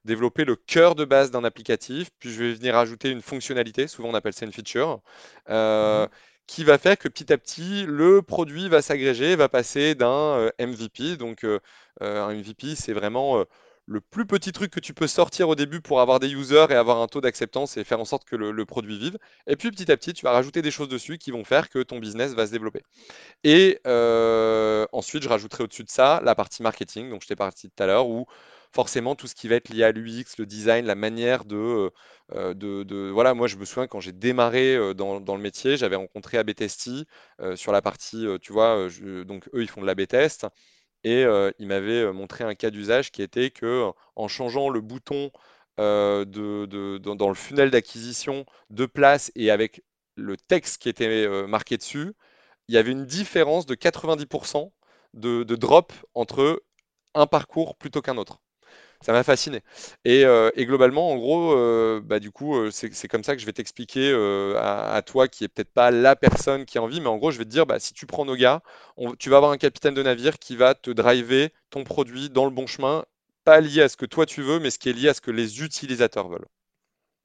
[0.05, 4.09] développer le cœur de base d'un applicatif, puis je vais venir ajouter une fonctionnalité, souvent
[4.09, 5.01] on appelle ça une feature,
[5.47, 6.07] mmh
[6.49, 10.49] qui va faire que petit à petit, le produit va s'agréger, va passer d'un euh,
[10.59, 11.15] MVP.
[11.15, 11.59] Donc, euh,
[12.01, 13.45] euh, un MVP, c'est vraiment
[13.85, 16.73] le plus petit truc que tu peux sortir au début pour avoir des users et
[16.73, 19.19] avoir un taux d'acceptance et faire en sorte que le, produit vive.
[19.45, 21.83] Et puis petit à petit, tu vas rajouter des choses dessus qui vont faire que
[21.83, 22.81] ton business va se développer.
[23.43, 23.79] Et
[24.91, 27.85] ensuite, je rajouterai au-dessus de ça la partie marketing, donc je t'ai parti tout à
[27.85, 28.25] l'heure, où
[28.71, 31.91] forcément tout ce qui va être lié à l'UX, le design, la manière de,
[32.33, 35.77] euh, de, Voilà, moi je me souviens quand j'ai démarré euh, dans, dans, le métier,
[35.77, 37.05] j'avais rencontré AB Testy
[37.41, 38.87] euh, sur la partie, tu vois,
[39.25, 40.47] donc eux ils font de l'AB test.
[41.05, 41.23] Et
[41.59, 45.31] ils m'avaient montré un cas d'usage qui était que en changeant le bouton
[45.77, 49.81] de, de, dans, le funnel d'acquisition de place et avec
[50.15, 52.13] le texte qui était marqué dessus,
[52.67, 54.71] il y avait une différence de 90%
[55.13, 56.61] de, de drop entre
[57.15, 58.41] un parcours plutôt qu'un autre
[59.01, 59.61] ça m'a fasciné.
[60.05, 63.45] Et, euh, globalement, en gros, euh, bah, du coup, euh, c'est comme ça que je
[63.45, 64.13] vais t'expliquer
[64.57, 67.37] à, toi qui est peut-être pas la personne qui a envie, mais en gros, je
[67.37, 68.61] vais te dire, bah, si tu prends nos gars,
[69.17, 72.51] tu vas avoir un capitaine de navire qui va te driver ton produit dans le
[72.51, 73.05] bon chemin,
[73.45, 75.21] pas lié à ce que toi tu veux, mais ce qui est lié à ce
[75.21, 76.47] que les utilisateurs veulent.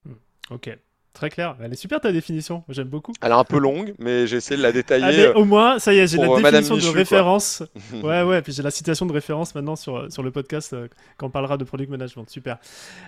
[0.05, 0.15] Hmm.
[0.51, 0.71] Ok.
[1.15, 1.57] Très clair.
[1.63, 2.65] Elle est super ta définition.
[2.69, 3.13] J'aime beaucoup.
[3.23, 5.05] Elle est un peu longue, mais j'ai essayé de la détailler.
[5.05, 7.63] Allez, au moins, ça y est, j'ai la définition de référence.
[8.03, 8.43] ouais, ouais.
[8.43, 11.57] Puis j'ai la citation de référence maintenant sur, sur le podcast euh, quand on parlera
[11.57, 12.29] de product management.
[12.29, 12.59] Super.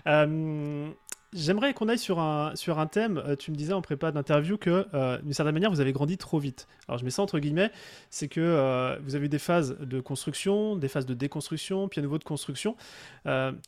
[0.07, 0.88] Euh,
[1.32, 3.22] J'aimerais qu'on aille sur un, sur un thème.
[3.26, 6.16] Euh, tu me disais en prépa d'interview que, euh, d'une certaine manière, vous avez grandi
[6.16, 6.68] trop vite.
[6.88, 7.70] Alors, je mets ça entre guillemets.
[8.10, 11.98] C'est que euh, vous avez eu des phases de construction, des phases de déconstruction, puis
[11.98, 12.76] à nouveau de construction.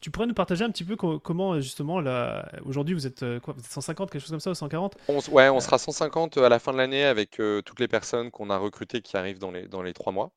[0.01, 2.03] tu pourrais nous partager un petit peu comment, justement,
[2.65, 4.97] aujourd'hui, vous êtes quoi Vous êtes 150, quelque chose comme ça, ou 140
[5.31, 8.57] Ouais, on sera 150 à la fin de l'année avec toutes les personnes qu'on a
[8.57, 10.31] recrutées qui arrivent dans les, dans les trois mois.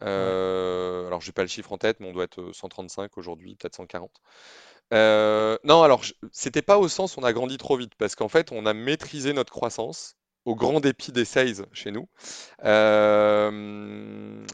[0.00, 3.74] Alors, je n'ai pas le chiffre en tête, mais on doit être 135 aujourd'hui, peut-être
[3.76, 4.10] 140.
[4.92, 6.02] Euh, non, alors
[6.32, 9.32] c'était pas au sens on a grandi trop vite, parce qu'en fait on a maîtrisé
[9.32, 12.08] notre croissance au grand dépit des sales chez nous.
[12.64, 14.44] Euh,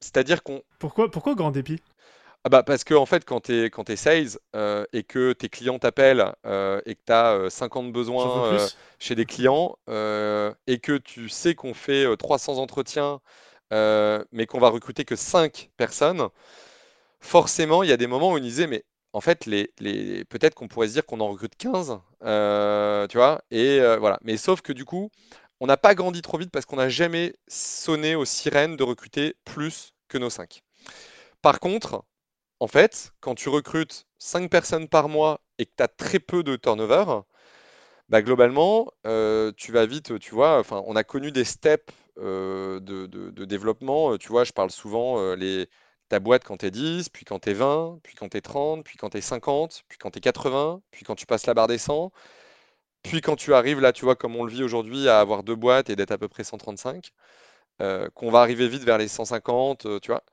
[0.00, 0.62] c'est-à-dire qu'on...
[0.78, 1.80] Pourquoi, pourquoi au grand dépit?
[2.44, 5.32] Ah bah parce que en fait, quand tu es, quand t'es sales euh, et que
[5.32, 8.76] tes clients t'appellent euh, et que tu as 50 J'en veux besoins euh, plus.
[9.00, 13.20] chez des clients euh, et que tu sais qu'on fait euh, 300 entretiens
[13.72, 16.28] euh, mais qu'on va recruter que 5 personnes,
[17.20, 20.88] forcément, il y a des moments où on disait, mais en fait, peut-être qu'on pourrait
[20.88, 24.18] se dire qu'on en recrute 15, euh, tu vois, et euh, voilà.
[24.22, 25.10] Mais sauf que du coup,
[25.60, 29.36] on n'a pas grandi trop vite parce qu'on n'a jamais sonné aux sirènes de recruter
[29.44, 30.62] plus que nos 5.
[31.42, 32.04] Par contre,
[32.60, 36.42] en fait, quand tu recrutes 5 personnes par mois et que tu as très peu
[36.42, 37.22] de turnover,
[38.08, 43.44] bah, globalement, euh, tu vas vite, tu vois, enfin, on a connu des steps de,
[43.44, 44.16] développement.
[44.18, 45.68] Tu vois, je parle souvent les,
[46.08, 48.40] ta boîte quand tu es 10, puis quand tu es 20, puis quand tu es
[48.40, 51.46] 30, puis quand tu es 50, puis quand tu es 80, puis quand tu passes
[51.46, 52.12] la barre des 100,
[53.02, 55.56] puis quand tu arrives là, tu vois, comme on le vit aujourd'hui, à avoir deux
[55.56, 57.12] boîtes et d'être à peu près 135,
[57.82, 60.24] euh, qu'on va arriver vite vers les 150, euh, tu vois.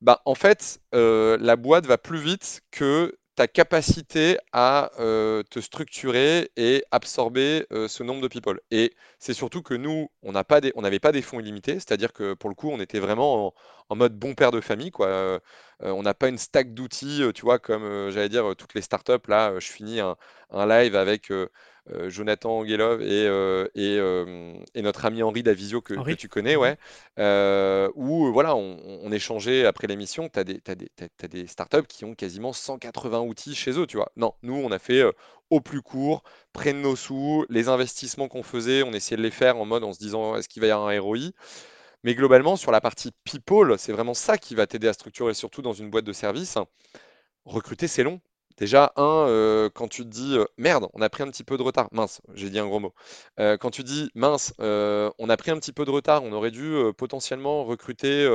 [0.00, 5.60] Bah, en fait, euh, la boîte va plus vite que ta capacité à euh, te
[5.60, 8.60] structurer et absorber euh, ce nombre de people.
[8.70, 12.54] Et c'est surtout que nous, on n'avait pas des fonds illimités, c'est-à-dire que pour le
[12.54, 13.54] coup, on était vraiment
[13.88, 15.06] en, mode bon père de famille, quoi.
[15.06, 15.38] Euh,
[15.80, 19.26] on n'a pas une stack d'outils, tu vois, comme j'allais dire toutes les startups.
[19.28, 20.16] Là, je finis un,
[20.66, 21.30] live avec
[22.08, 26.28] Jonathan Angelov et, euh, et, euh, et notre ami Henri Davisio que, que Henri tu
[26.28, 26.60] connais, Mhm.
[26.60, 26.76] ouais
[27.18, 32.14] euh, où euh, voilà, on, on échangeait après l'émission, tu as des, startups qui ont
[32.14, 34.12] quasiment 180 outils chez eux, tu vois.
[34.16, 35.12] Non, nous, on a fait euh,
[35.50, 39.30] au plus court, près de nos sous, les investissements qu'on faisait, on essayait de les
[39.30, 41.32] faire en mode en se disant est-ce qu'il va y avoir un ROI?
[42.04, 45.62] Mais globalement, sur la partie people, c'est vraiment ça qui va t'aider à structurer, surtout
[45.62, 46.56] dans une boîte de service.
[47.44, 48.20] Recruter, c'est long.
[48.58, 51.88] Déjà, un, quand tu te dis merde, on a pris un petit peu de retard,
[51.92, 52.94] mince, j'ai dit un gros mot.
[53.38, 56.74] Quand tu dis mince, on a pris un petit peu de retard, on aurait dû
[56.96, 58.28] potentiellement recruter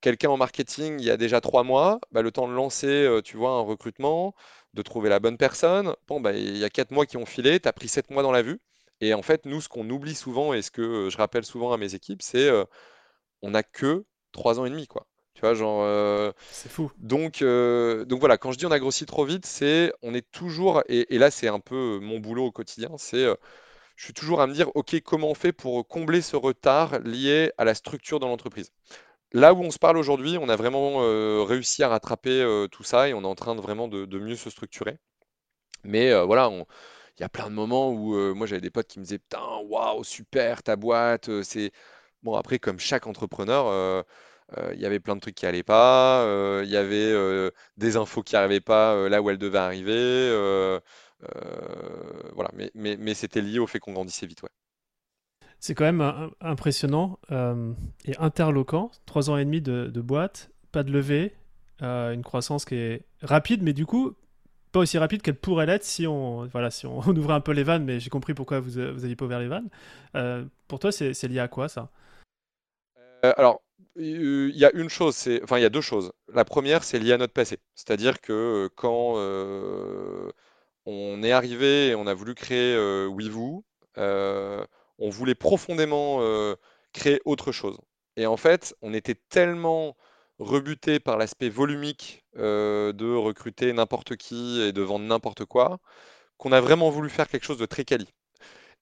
[0.00, 3.36] quelqu'un en marketing il y a déjà trois mois, bah, le temps de lancer, tu
[3.36, 4.34] vois, un recrutement,
[4.74, 5.94] de trouver la bonne personne.
[6.08, 8.22] Bon, bah, il y a quatre mois qui ont filé, tu as pris sept mois
[8.22, 8.60] dans la vue.
[9.00, 11.76] Et en fait, nous, ce qu'on oublie souvent et ce que je rappelle souvent à
[11.78, 12.50] mes équipes, c'est
[13.42, 15.06] on n'a que trois ans et demi, quoi.
[15.36, 16.90] Tu vois, genre, euh, C'est fou.
[16.98, 20.30] donc, euh, donc voilà, quand je dis on a grossi trop vite, c'est on est
[20.32, 23.34] toujours, et, et là c'est un peu mon boulot au quotidien, c'est euh,
[23.96, 27.52] je suis toujours à me dire, ok, comment on fait pour combler ce retard lié
[27.58, 28.72] à la structure de l'entreprise?
[29.32, 32.84] Là où on se parle aujourd'hui, on a vraiment euh, réussi à rattraper euh, tout
[32.84, 34.98] ça et on est en train de vraiment de, de mieux se structurer.
[35.84, 36.66] Mais euh, voilà, on-
[37.18, 39.18] il y a plein de moments où euh, moi j'avais des potes qui me disaient,
[39.18, 41.72] putain, waouh, super ta boîte, euh, c'est
[42.22, 44.04] Bon, après, comme chaque entrepreneur, euh, euh,
[44.74, 47.96] il y avait plein de trucs qui allaient pas, euh, il y avait euh, des
[47.96, 49.92] infos qui n'arrivaient pas euh, là où elles devaient arriver.
[49.94, 50.80] euh,
[51.36, 54.50] euh, voilà, mais, mais, mais c'était lié au fait qu'on grandissait vite, ouais.
[55.60, 57.72] C'est quand même euh, impressionnant euh,
[58.04, 58.90] et interloquant.
[59.06, 61.34] Trois ans et demi de, de boîte, pas de levée,
[61.82, 64.14] euh, une croissance qui est rapide, mais du coup,
[64.72, 67.52] pas aussi rapide qu'elle pourrait l'être si on, voilà, si on, on ouvrait un peu
[67.52, 69.70] les vannes, mais j'ai compris pourquoi vous n'aviez pas ouvert les vannes.
[70.16, 71.90] Euh, pour toi, c'est lié à quoi ça?
[73.24, 73.65] Euh, alors, euh,
[73.98, 76.12] il y a une chose, enfin, il y a deux choses.
[76.32, 77.58] La première, c'est lié à notre passé.
[77.74, 80.30] C'est-à-dire que euh, quand euh,
[80.86, 83.10] on est arrivé et on a voulu créer euh,
[83.98, 84.64] euh,
[84.98, 86.56] on voulait profondément euh,
[86.92, 87.78] créer autre chose.
[88.16, 89.96] Et en fait, on était tellement
[90.38, 95.78] rebuté par l'aspect volumique euh, de recruter n'importe qui et de vendre n'importe quoi,
[96.38, 98.08] qu'on a vraiment voulu faire quelque chose de très quali.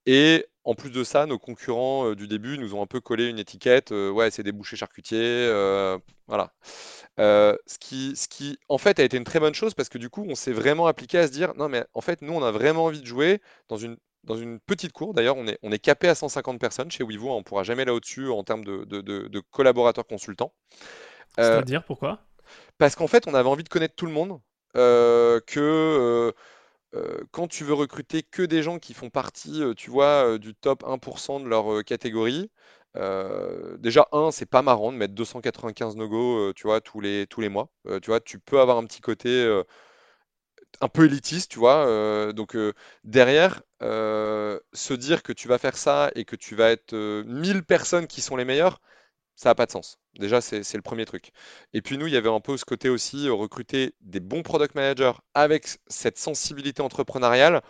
[0.07, 3.27] Et en plus de ça, nos concurrents euh, du début nous ont un peu collé
[3.29, 6.53] une étiquette, euh, ouais, c'est des bouchers charcutiers, euh, voilà.
[7.21, 9.99] Euh, ce qui, ce qui, en fait, a été une très bonne chose parce que
[9.99, 12.43] du coup, on s'est vraiment appliqué à se dire, non, mais en fait, nous, on
[12.43, 15.15] a vraiment envie de jouer dans une, dans une petite cour.
[15.15, 17.85] D'ailleurs, on est, on est capé à 150 personnes chez Wevo, on ne pourra jamais
[17.85, 20.53] là au-dessus en termes de, de- de- de collaborateurs consultants.
[21.39, 22.21] Euh, C'est-à-dire pourquoi?
[22.79, 24.41] parce qu'en fait, on avait envie de connaître tout le monde,
[24.77, 26.33] euh, que euh,
[27.33, 30.55] quand tu veux recruter que des gens qui font partie, euh, tu vois, euh, du
[30.55, 32.51] top 1% de leur euh, catégorie,
[32.97, 37.27] euh, déjà, un, c'est pas marrant de mettre 295 no-go, euh, tu vois, tous les,
[37.27, 37.69] tous les mois.
[37.87, 39.65] Euh, tu vois, tu peux avoir un petit côté euh,
[40.81, 41.87] un peu élitiste, tu vois.
[41.87, 42.73] euh, donc, euh,
[43.05, 47.25] derrière, euh, se dire que tu vas faire ça et que tu vas être euh,
[47.27, 48.81] 1000 personnes qui sont les meilleures,
[49.37, 49.99] ça n'a pas de sens.
[50.19, 51.31] Déjà, c'est le premier truc.
[51.73, 54.43] Et puis nous, il y avait un peu ce côté aussi, euh, recruter des bons
[54.43, 57.63] product managers avec cette sensibilité entrepreneuriale,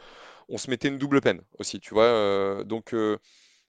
[0.48, 2.04] on se mettait une double peine aussi, tu vois.
[2.04, 3.18] euh, donc euh,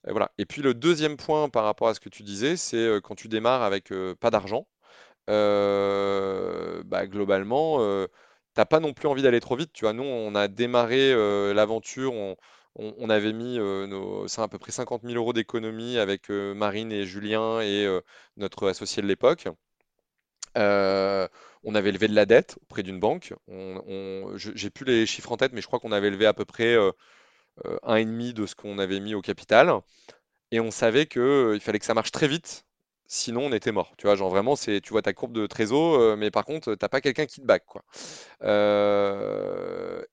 [0.07, 0.31] voilà.
[0.39, 3.27] Et puis le deuxième point par rapport à ce que tu disais, c'est quand tu
[3.29, 4.67] démarres avec pas d'argent,
[5.27, 7.79] bah, globalement,
[8.53, 9.71] t'as pas non plus envie d'aller trop vite.
[9.73, 11.13] Tu vois, nous, on a démarré
[11.53, 12.13] l'aventure,
[12.75, 13.87] on- avait mis euh,
[14.37, 18.01] à peu près 50 000 euros d'économie avec euh, Marine et Julien et euh,
[18.37, 19.47] notre associé de l'époque.
[21.63, 23.33] On avait levé de la dette auprès d'une banque.
[23.47, 26.33] On, on- j'ai plus les chiffres en tête, mais je crois qu'on avait levé à
[26.33, 26.75] peu près
[27.83, 29.73] un et demi de ce qu'on avait mis au capital.
[30.51, 32.65] Et on savait que euh, il fallait que ça marche très vite,
[33.07, 33.93] sinon on était mort.
[33.97, 36.89] Tu vois, genre vraiment, c'est, tu vois ta courbe de trésor, mais par contre, t'as
[36.89, 37.63] pas quelqu'un qui te back,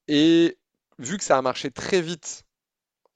[0.08, 0.58] et
[0.98, 2.44] vu que ça a marché très vite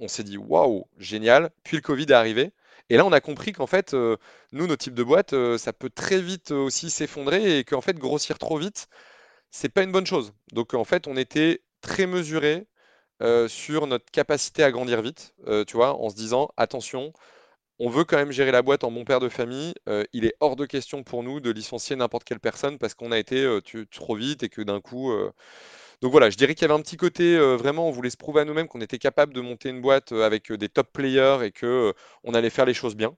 [0.00, 1.50] on s'est dit waouh, génial.
[1.64, 2.52] Puis le Covid est arrivé.
[2.90, 4.16] Et là, on a compris qu'en fait, euh,
[4.52, 7.80] nous, nos types de boîtes, euh, ça peut très vite euh, aussi s'effondrer et qu'en
[7.80, 8.88] fait, grossir trop vite,
[9.50, 10.32] c'est pas une bonne chose.
[10.52, 12.66] Donc, en fait, on était très mesuré
[13.48, 15.34] sur notre capacité à grandir vite,
[15.66, 17.12] tu vois, en se disant attention,
[17.78, 19.74] on veut quand même gérer la boîte en bon père de famille.
[20.12, 23.18] il est hors de question pour nous de licencier n'importe quelle personne parce qu'on a
[23.18, 25.12] été tu- trop vite et que d'un coup,
[26.02, 28.16] donc voilà, je dirais qu'il y avait un petit côté euh, vraiment, on voulait se
[28.16, 30.92] prouver à nous-mêmes qu'on était capable de monter une boîte euh, avec euh, des top
[30.92, 33.16] players et que on allait faire les choses bien.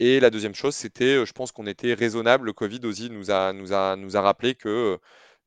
[0.00, 2.46] Et la deuxième chose, c'était, je pense qu'on était raisonnable.
[2.46, 4.98] Le Covid aussi nous a, nous a, nous a rappelé que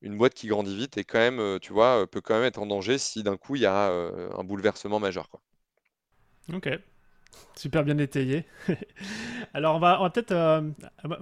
[0.02, 2.66] une boîte qui grandit vite est quand même, tu vois, peut quand même être en
[2.66, 5.28] danger si d'un coup il y a un bouleversement majeur.
[6.52, 6.68] Ok,
[7.56, 8.44] super bien étayé.
[9.54, 10.32] Alors on va, va peut-être.
[10.32, 10.62] euh,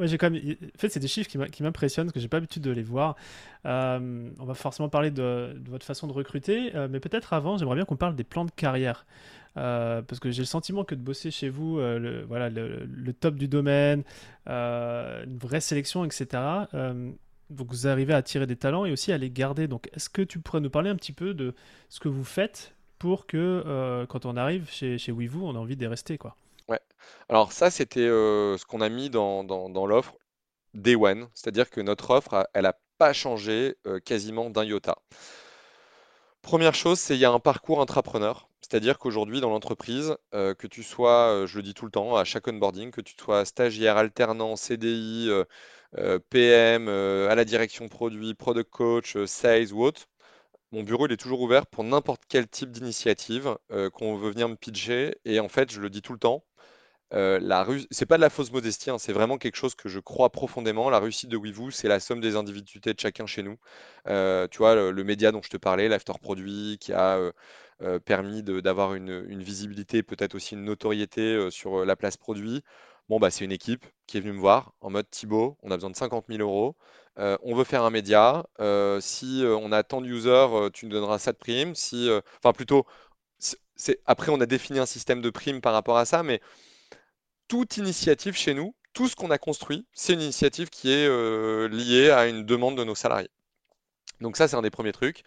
[0.00, 0.42] j'ai quand même.
[0.42, 3.16] En fait, c'est des chiffres qui m'impressionnent parce que j'ai pas l'habitude de les voir.
[3.66, 7.76] Euh, on va forcément parler de, votre façon de recruter, euh, mais peut-être avant, j'aimerais
[7.76, 9.06] bien qu'on parle des plans de carrière.
[9.58, 13.34] Euh, parce que j'ai le sentiment que de bosser chez vous, le, voilà, le, top
[13.36, 14.02] du domaine,
[14.46, 16.42] une vraie sélection, etc.
[17.50, 19.68] donc vous arrivez à attirer des talents et aussi à les garder.
[19.68, 21.54] Donc est-ce que tu pourrais nous parler un petit peu de
[21.90, 25.74] ce que vous faites pour que euh, quand on arrive chez, chez on a envie
[25.74, 26.36] d'y rester, quoi.
[26.68, 26.78] Ouais.
[27.28, 29.42] Alors ça, c'était euh, ce qu'on a mis dans,
[29.88, 30.14] l'offre
[30.72, 34.98] Day One, c'est-à-dire que notre offre, elle n'a pas changé euh, quasiment d'un iota.
[36.42, 38.48] Première chose, c'est il y a un parcours intrapreneur.
[38.60, 42.48] C'est-à-dire qu'aujourd'hui, dans l'entreprise, que tu sois, je le dis tout le temps, à chaque
[42.48, 45.28] onboarding, que tu sois stagiaire, alternant, CDI,
[46.30, 50.06] PM, à la direction produit, product coach, sales ou autre,
[50.72, 54.56] mon bureau, est toujours ouvert pour n'importe quel type d'initiative euh, qu'on veut venir me
[54.56, 55.16] pitcher.
[55.24, 56.44] Et en fait, je le dis tout le temps,
[57.14, 60.00] euh, la c'est pas de la fausse modestie, hein, c'est vraiment quelque chose que je
[60.00, 60.88] crois profondément.
[60.88, 63.58] La réussite de Weevoo, c'est la somme des individualités de chacun chez nous.
[64.08, 67.18] Euh, tu vois, le, média dont je te parlais, l'after produit, qui a
[67.82, 72.62] euh, permis d'avoir une, visibilité, peut-être aussi une notoriété sur la place produit.
[73.08, 75.76] Bon, bah, c'est une équipe qui est venue me voir en mode Thibaut, on a
[75.76, 76.76] besoin de 50 000 euros.
[77.16, 78.44] On veut faire un média.
[79.00, 81.74] si on a tant de users, tu nous donneras ça de prime.
[81.74, 82.86] Si, enfin, plutôt,
[84.06, 86.40] après, on a défini un système de prime par rapport à ça, mais
[87.48, 91.08] toute initiative chez nous, tout ce qu'on a construit, c'est une initiative qui est
[91.68, 93.30] liée à une demande de nos salariés.
[94.20, 95.22] Donc ça, c'est un des premiers trucs.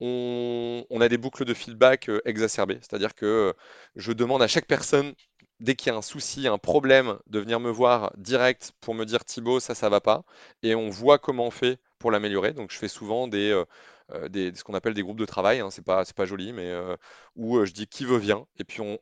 [0.00, 3.54] On, a des boucles de feedback exacerbées, c'est-à-dire que
[3.96, 5.14] je demande à chaque personne,
[5.60, 9.04] dès qu'il y a un souci, un problème, de venir me voir direct pour me
[9.04, 10.24] dire Thibaut, ça, ça va pas,
[10.62, 12.52] et on voit comment on fait pour l'améliorer.
[12.52, 13.64] Donc je fais souvent des, euh,
[14.12, 16.66] euh, des- ce qu'on appelle des groupes de travail, hein, c'est pas, pas joli, mais
[16.70, 16.96] euh,
[17.36, 18.98] où je dis qui veut vient, et puis on,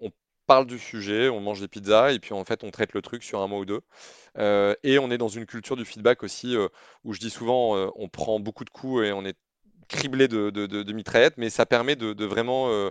[0.47, 3.23] parle du sujet, on mange des pizzas, et puis en fait on traite le truc
[3.23, 3.83] sur un mois ou deux.
[4.83, 6.57] Et on est dans une culture du feedback aussi,
[7.05, 9.37] où je dis souvent, on prend beaucoup de coups et on est
[9.89, 12.91] criblé de, de, de- mitraillettes, mais ça permet de, vraiment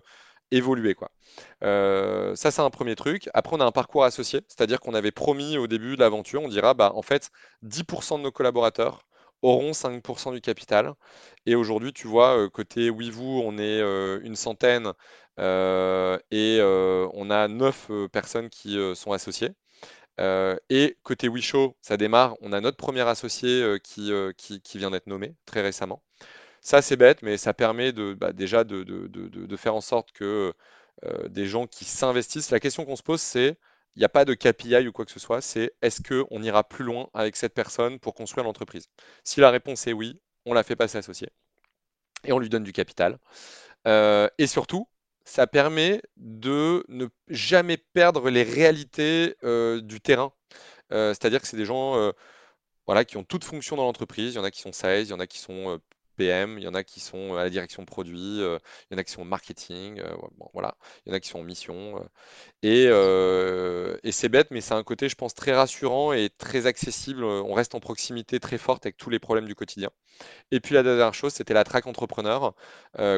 [0.52, 1.12] évoluer, quoi.
[1.64, 3.30] Euh, ça, c'est un premier truc.
[3.34, 6.48] Après, on a un parcours associé, c'est-à-dire qu'on avait promis au début de l'aventure, on
[6.48, 7.32] dira, bah, en fait,
[7.64, 9.04] 10% de nos collaborateurs
[9.42, 10.94] auront 5% du capital.
[11.46, 14.94] Et aujourd'hui, tu vois, euh, côté Weevoo, on est euh, une centaine
[15.40, 19.52] et on a 9 euh, personnes qui sont associées.
[20.70, 22.36] Et côté Wishow, ça démarre.
[22.42, 26.02] On a notre premier associé qui, qui, qui vient d'être nommé très récemment.
[26.68, 30.54] Ça, c'est bête, mais ça permet bah, déjà de, faire en sorte que
[31.06, 33.58] euh, des gens qui s'investissent, la question qu'on se pose, c'est,
[33.96, 36.66] il n'y a pas de KPI ou quoi que ce soit, c'est est-ce qu'on ira
[36.68, 38.90] plus loin avec cette personne pour construire l'entreprise?
[39.24, 41.30] Si la réponse est oui, on la fait passer associée
[42.26, 43.18] et on lui donne du capital.
[43.88, 44.90] Euh, et surtout,
[45.24, 50.34] ça permet de ne jamais perdre les réalités euh, du terrain.
[50.92, 52.12] C'est-à-dire que c'est des gens
[52.88, 54.34] voilà, qui ont toute fonction dans l'entreprise.
[54.34, 55.80] Il y en a qui sont sales, il y en a qui sont
[56.18, 58.60] PM, il y en a qui sont à la direction produit, il
[58.92, 60.02] y en a qui sont au marketing,
[60.54, 60.76] voilà,
[61.06, 62.04] il y en a qui sont en mission.
[62.64, 62.90] et
[64.12, 67.24] c'est bête, mais c'est un côté, je pense, très rassurant et très accessible.
[67.24, 69.90] On reste en proximité très forte avec tous les problèmes du quotidien.
[70.52, 72.54] Et puis la dernière chose, c'était la track entrepreneur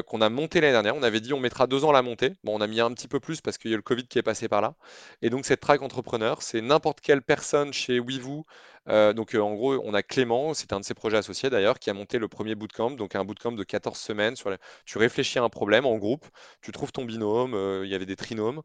[0.06, 0.96] qu'on a montée l'année dernière.
[0.96, 2.32] On avait dit on mettra deux ans à la monter.
[2.44, 4.18] Bon, on a mis un petit peu plus parce qu'il y a le Covid qui
[4.18, 4.74] est passé par là.
[5.22, 8.44] Et donc cette track entrepreneur, c'est n'importe quelle personne chez Weevoo.
[8.86, 11.94] Donc en gros, on a Clément, c'est un de ses projets associés d'ailleurs, qui a
[11.94, 14.34] monté le premier bootcamp, donc un bootcamp de 14 semaines.
[14.84, 16.26] Tu réfléchis à un problème en groupe,
[16.62, 17.54] tu trouves ton binôme,
[17.84, 18.62] il y avait des trinômes,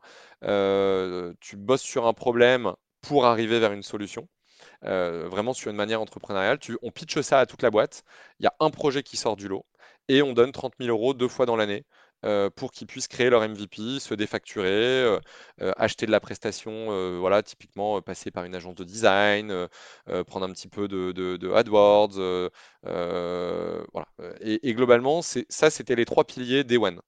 [1.39, 4.27] tu bosses sur un problème pour arriver vers une solution.
[4.83, 6.59] vraiment sur une manière entrepreneuriale.
[6.59, 8.03] Tu, on pitch ça à toute la boîte.
[8.39, 9.65] Il y a un projet qui sort du lot
[10.07, 11.85] et on donne 30 000 euros deux fois dans l'année
[12.25, 15.19] euh, pour qu'ils puissent créer leur MVP, se défacturer, euh,
[15.61, 19.67] euh, acheter de la prestation, voilà, typiquement passer par une agence de design,
[20.27, 22.49] prendre un petit peu de, AdWords,
[22.83, 24.07] voilà.
[24.41, 26.99] Et, globalement, ça, c'était les trois piliers Day One.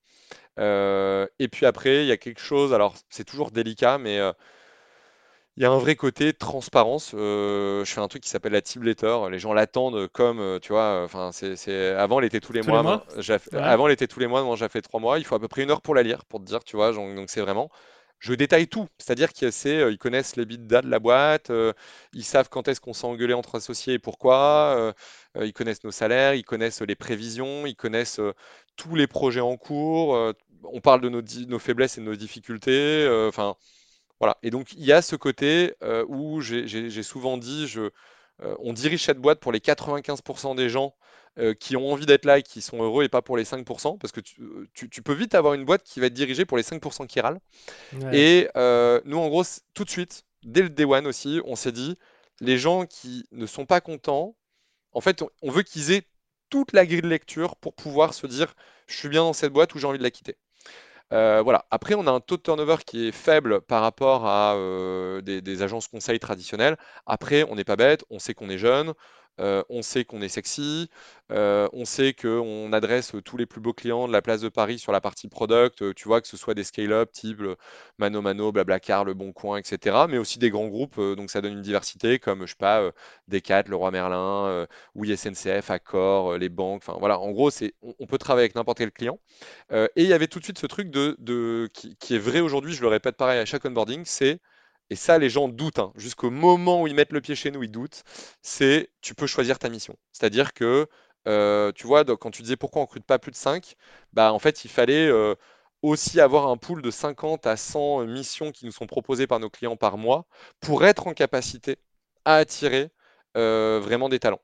[0.58, 4.20] et puis après, il y a quelque chose, alors c'est toujours délicat, mais
[5.58, 7.14] il y a un vrai côté transparence.
[7.16, 9.18] Euh, je fais un truc qui s'appelle la team letter.
[9.32, 13.04] Les gens l'attendent comme, euh, tu vois, enfin, c'est, avant, elle était tous les mois.
[13.54, 14.44] Avant, elle était tous les mois.
[14.44, 15.18] Moi, j'ai fait trois mois.
[15.18, 16.94] Il faut à peu près une heure pour la lire, pour te dire, tu vois.
[16.94, 17.72] donc, c'est vraiment.
[18.20, 18.88] Je détaille tout.
[19.00, 21.50] C'est-à-dire qu'ils ils connaissent les bidas de la boîte.
[21.50, 21.74] Euh,
[22.14, 24.94] ils savent quand est-ce qu'on s'est engueulé entre associés et pourquoi.
[25.42, 26.36] ils connaissent nos salaires.
[26.36, 27.66] Ils connaissent les prévisions.
[27.66, 28.22] Ils connaissent
[28.76, 30.34] tous les projets en cours.
[30.64, 33.08] on parle de nos, nos, faiblesses et de nos difficultés.
[33.28, 33.56] Enfin.
[34.20, 34.38] Voilà.
[34.44, 37.90] Et donc, il y a ce côté euh, où j'ai souvent dit, je,
[38.42, 40.96] euh, on dirige cette boîte pour les 95% des gens
[41.38, 43.98] euh, qui ont envie d'être là et qui sont heureux et pas pour les 5%,
[43.98, 47.06] parce que tu, peux vite avoir une boîte qui va être dirigée pour les 5%
[47.08, 47.40] qui râlent.
[48.12, 48.48] Et
[49.06, 49.44] nous, en gros,
[49.74, 51.98] tout de suite, dès le day one aussi, on s'est dit,
[52.40, 54.36] les gens qui ne sont pas contents,
[54.94, 56.04] en fait, on veut qu'ils aient
[56.50, 58.56] toute la grille de lecture pour pouvoir se dire,
[58.88, 60.38] je suis bien dans cette boîte ou j'ai envie de la quitter.
[61.14, 61.66] Euh, voilà.
[61.72, 65.62] Après, on a un taux de turnover qui est faible par rapport à euh, des,
[65.64, 66.78] agences conseils traditionnelles.
[67.06, 68.94] Après, on n'est pas bête, on sait qu'on est jeune,
[69.40, 70.90] euh, on sait qu'on est sexy,
[71.30, 74.92] on sait qu'on adresse tous les plus beaux clients de la place de Paris sur
[74.92, 77.44] la partie product, tu vois, que ce soit des scale-up type
[77.98, 81.54] Mano Mano, Blablacar, Le Bon Coin, etc., mais aussi des grands groupes, donc ça donne
[81.54, 82.92] une diversité comme, je sais pas,
[83.28, 88.18] Decat, Leroy Merlin, oui SNCF, Accor, les banques, enfin voilà, en gros, c'est, on, peut
[88.18, 89.20] travailler avec n'importe quel client.
[89.72, 92.82] et il y avait tout de suite ce truc de, qui, est vrai aujourd'hui, je
[92.82, 94.40] le répète pareil à chaque onboarding, c'est
[94.90, 95.80] et ça, les gens doutent.
[95.80, 95.92] Hein.
[95.96, 98.04] Jusqu'au moment où ils mettent le pied chez nous, ils doutent.
[98.42, 99.96] C'est tu peux choisir ta mission.
[100.12, 100.88] C'est-à-dire que,
[101.28, 103.76] euh, tu vois, quand tu disais pourquoi on recrute pas plus de 5,
[104.14, 105.36] bah, en fait, il fallait euh,
[105.82, 109.50] aussi avoir un pool de 50 à 100 missions qui nous sont proposées par nos
[109.50, 110.26] clients par mois
[110.62, 111.78] pour être en capacité
[112.26, 112.90] à attirer
[113.38, 114.42] euh, vraiment des talents.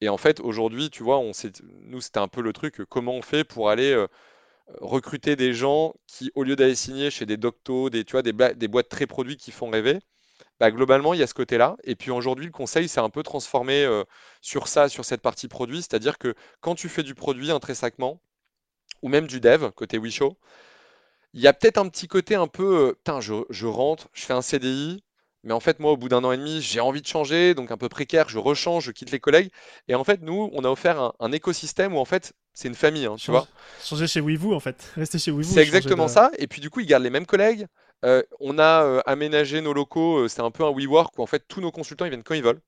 [0.00, 1.32] Et en fait, aujourd'hui, tu vois, on
[1.82, 3.94] nous, c'était un peu le truc, comment on fait pour aller
[4.80, 8.32] recruter des gens qui, au lieu d'aller signer chez des doctos, des, tu vois, des,
[8.32, 9.98] des boîtes très produits qui font rêver,
[10.60, 11.76] bah, globalement, il y a ce côté-là.
[11.84, 14.04] Et puis aujourd'hui, le conseil s'est un peu transformé euh,
[14.40, 15.78] sur ça, sur cette partie produit.
[15.78, 18.20] C'est-à-dire que quand tu fais du produit intrinsèquement,
[19.02, 20.36] ou même du dev, côté Wishow,
[21.34, 24.34] il y a peut-être un petit côté un peu, euh, je, je rentre, je fais
[24.34, 25.02] un CDI,
[25.44, 27.70] mais en fait, moi, au bout d'un an et demi, j'ai envie de changer, donc
[27.70, 29.50] un peu précaire, je rechange, je quitte les collègues.
[29.88, 33.06] Et en fait, nous, on a offert un, écosystème où en fait, c'est une famille,
[33.06, 33.46] hein, tu vois.
[33.82, 34.92] Changer chez WeVoo, en fait.
[34.96, 35.54] Rester chez WeVoo.
[35.54, 36.30] C'est exactement ça.
[36.38, 37.66] Et puis du coup, ils gardent les mêmes collègues.
[38.04, 41.26] Euh, on a euh, aménagé nos locaux, euh, c'est un peu un WeWork où en
[41.26, 42.60] fait tous nos consultants ils viennent quand ils veulent.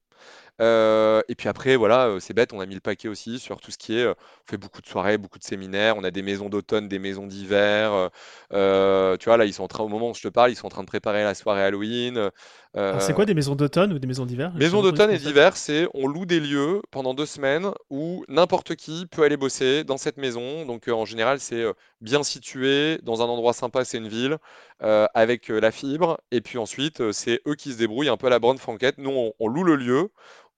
[0.60, 3.72] Euh, et puis après, voilà, c'est bête, on a mis le paquet aussi sur tout
[3.72, 4.06] ce qui est.
[4.06, 4.14] On
[4.48, 5.96] fait beaucoup de soirées, beaucoup de séminaires.
[5.96, 8.10] On a des maisons d'automne, des maisons d'hiver.
[8.50, 10.66] tu vois, là, ils sont en train, au moment où je te parle, ils sont
[10.66, 12.30] en train de préparer la soirée Halloween.
[12.74, 14.52] C'est quoi des maisons d'automne ou des maisons d'hiver?
[14.54, 19.06] Maisons d'automne et d'hiver, c'est on loue des lieux pendant deux semaines où n'importe qui
[19.06, 20.66] peut aller bosser dans cette maison.
[20.66, 21.64] Donc en général, c'est
[22.00, 24.38] bien situé, dans un endroit sympa, c'est une ville,
[24.80, 26.18] avec la fibre.
[26.30, 28.98] Et puis ensuite, c'est eux qui se débrouillent un peu à la bonne franquette.
[28.98, 30.10] Nous, on loue le lieu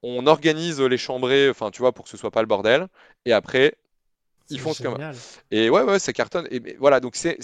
[0.03, 2.87] on organise les chambrées, enfin, tu vois, pour que ce soit pas le bordel.
[3.25, 3.75] Et après,
[4.51, 4.89] ils font ce que
[5.51, 6.47] Et ouais, ouais, ça cartonne.
[6.51, 7.39] Et voilà, donc c'est,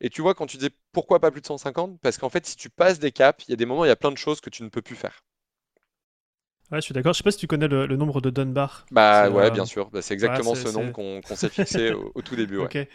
[0.00, 2.56] et tu vois, quand tu dis pourquoi pas plus de 150, parce qu'en fait, si
[2.56, 4.40] tu passes des caps, il y a des moments, il y a plein de choses
[4.40, 5.22] que tu ne peux plus faire.
[6.72, 7.12] Ouais, je suis d'accord.
[7.12, 8.86] Je sais pas si tu connais le, nombre de Dunbar.
[8.90, 9.88] Bah ouais, euh, bien sûr.
[9.90, 12.58] Bah, c'est exactement ce nombre qu'on, s'est fixé au, tout début.
[12.58, 12.88] Ouais.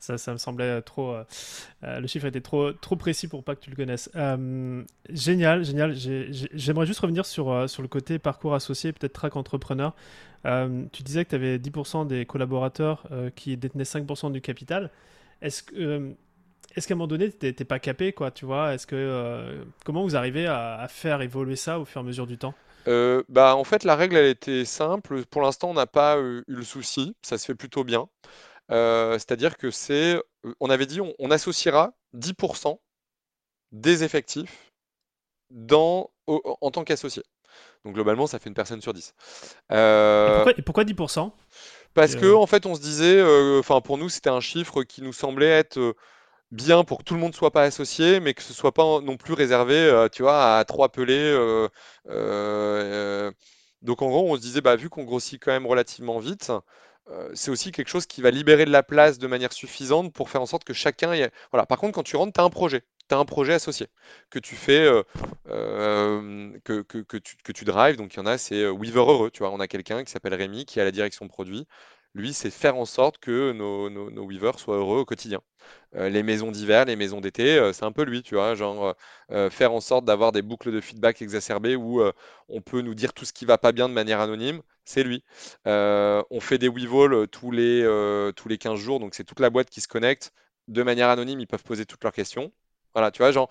[0.00, 1.12] Ça, me semblait trop.
[1.12, 1.24] Euh,
[1.84, 4.10] euh, le chiffre était trop, trop précis pour pas que tu le connaisses.
[4.16, 5.94] Euh, génial, génial.
[5.94, 9.94] J'aimerais juste revenir sur, sur le côté parcours associé, peut-être track entrepreneur.
[10.44, 14.90] tu disais que tu avais 10% des collaborateurs qui détenaient 5% du capital.
[15.42, 15.64] Est-ce
[16.76, 18.74] est-ce qu'à un moment donné, tu n'es pas capé, quoi, tu vois?
[18.74, 22.26] Est-ce que comment vous arrivez à, à, faire évoluer ça au fur et à mesure
[22.26, 22.54] du temps?
[23.28, 25.24] Bah, en fait, la règle, elle était simple.
[25.26, 27.14] Pour l'instant, on n'a pas eu le souci.
[27.22, 28.08] Ça se fait plutôt bien.
[28.70, 32.78] Euh, c'est-à-dire que c'est, euh, on avait dit, on, associera 10%
[33.72, 34.72] des effectifs
[35.50, 37.22] dans, en tant qu'associé.
[37.84, 39.14] Donc globalement, ça fait une personne sur 10.
[39.72, 41.32] Euh, et, pourquoi, 10%
[41.94, 43.20] Parce que en fait, on se disait,
[43.58, 45.96] enfin pour nous, c'était un chiffre qui nous semblait être
[46.52, 49.16] bien pour que tout le monde soit pas associé, mais que ce soit pas non
[49.16, 51.34] plus réservé, tu vois, à trois pelés.
[53.82, 56.60] donc en gros, on se disait, bah, vu qu'on grossit quand même relativement vite, euh,
[57.34, 60.42] c'est aussi quelque chose qui va libérer de la place de manière suffisante pour faire
[60.42, 61.12] en sorte que chacun.
[61.52, 61.66] Voilà.
[61.66, 62.82] Par contre, quand tu rentres, tu as un projet.
[63.08, 63.88] tu un projet associé
[64.30, 64.88] que tu fais,
[65.46, 67.96] que, tu, que tu drives.
[67.96, 69.30] Donc, il y en a, c'est Weaver Heureux.
[69.30, 71.66] Tu vois, on a quelqu'un qui s'appelle Rémi qui a la direction produit.
[72.14, 75.40] Lui, c'est faire en sorte que nos, nos, weavers soient heureux au quotidien.
[75.94, 78.96] Euh, les maisons d'hiver, les maisons d'été, euh, c'est un peu lui, tu vois, genre
[79.30, 82.02] euh, faire en sorte d'avoir des boucles de feedback exacerbées où
[82.48, 85.24] on peut nous dire tout ce qui va pas bien de manière anonyme, c'est lui.
[85.66, 87.82] on fait des Weevil tous les,
[88.36, 90.32] tous les 15 jours, donc c'est toute la boîte qui se connecte
[90.68, 92.52] de manière anonyme, ils peuvent poser toutes leurs questions.
[92.94, 93.50] Voilà, tu vois, genre.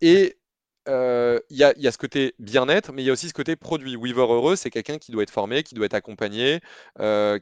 [0.00, 0.39] et
[0.86, 3.96] il y, a, ce côté bien-être, mais il y a aussi ce côté produit.
[3.96, 6.60] Weaver heureux, c'est quelqu'un qui doit être formé, qui doit être accompagné,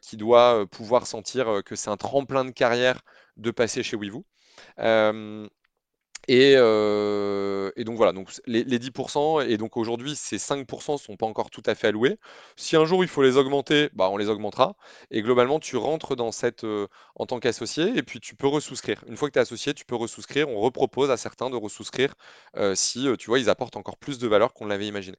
[0.03, 3.03] qui doit pouvoir sentir que c'est un tremplin de carrière
[3.37, 4.25] de passer chez Weavoo.
[6.29, 6.55] Et,
[7.85, 11.63] donc voilà, donc les, 10%, et donc aujourd'hui ces 5% ne sont pas encore tout
[11.67, 12.19] à fait alloués.
[12.57, 14.77] Si un jour il faut les augmenter, bah, on les augmentera.
[15.11, 16.67] Et globalement, tu rentres dans cette
[17.17, 19.03] en tant qu'associé, et puis tu peux resouscrire.
[19.09, 20.49] Une fois que tu es associé, tu peux resouscrire.
[20.49, 22.15] On repropose à certains de resouscrire
[22.75, 25.17] si tu vois, ils apportent encore plus de valeur qu'on l'avait imaginé.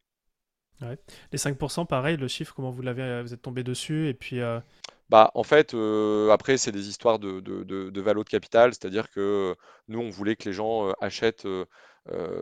[0.82, 4.42] Les 5%, pareil, le chiffre, comment vous l'avez, vous êtes tombé dessus, et puis.
[5.10, 5.76] Bah, en fait,
[6.32, 9.56] après, c'est des histoires de, de, de, de valo de capital, c'est-à-dire que
[9.88, 11.48] nous, on voulait que les gens achètent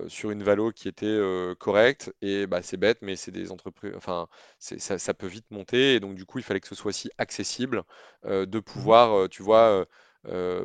[0.07, 1.17] sur une valo qui était
[1.59, 4.27] correcte, et bah, c'est bête, mais c'est des entreprises, enfin,
[4.59, 7.09] ça, ça, peut vite monter, et donc du coup, il fallait que ce soit aussi
[7.17, 7.83] accessible
[8.25, 9.85] de mmh pouvoir, tu vois,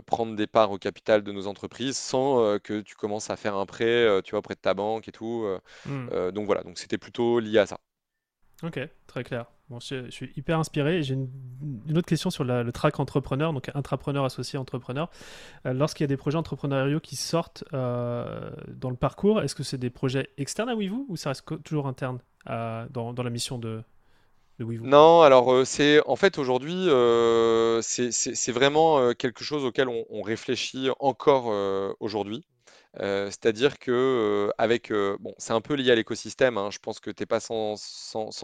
[0.06, 3.66] prendre des parts au capital de nos entreprises sans que tu commences à faire un
[3.66, 5.46] prêt, tu vois, auprès de ta banque et tout.
[5.86, 6.30] Mmh.
[6.32, 7.78] donc voilà, donc c'était plutôt lié à ça.
[8.62, 9.46] Ok, très clair.
[9.80, 11.02] Je, suis hyper inspiré.
[11.02, 15.10] J'ai une, autre question sur le track entrepreneur, donc intrapreneur associé entrepreneur.
[15.66, 19.62] Euh, lorsqu'il y a des projets entrepreneuriaux qui sortent euh, dans le parcours, est-ce que
[19.62, 23.82] c'est des projets externes à WeVoo ou ça reste toujours interne dans, la mission de,
[24.58, 26.86] de Non, alors euh, c'est en fait aujourd'hui,
[27.82, 31.46] c'est vraiment quelque chose auquel on réfléchit encore
[32.00, 32.44] aujourd'hui.
[33.00, 36.58] C'est-à-dire que avec, bon, c'est un peu lié à l'écosystème.
[36.58, 36.70] hein.
[36.70, 37.76] Je pense que tu n'es pas sans,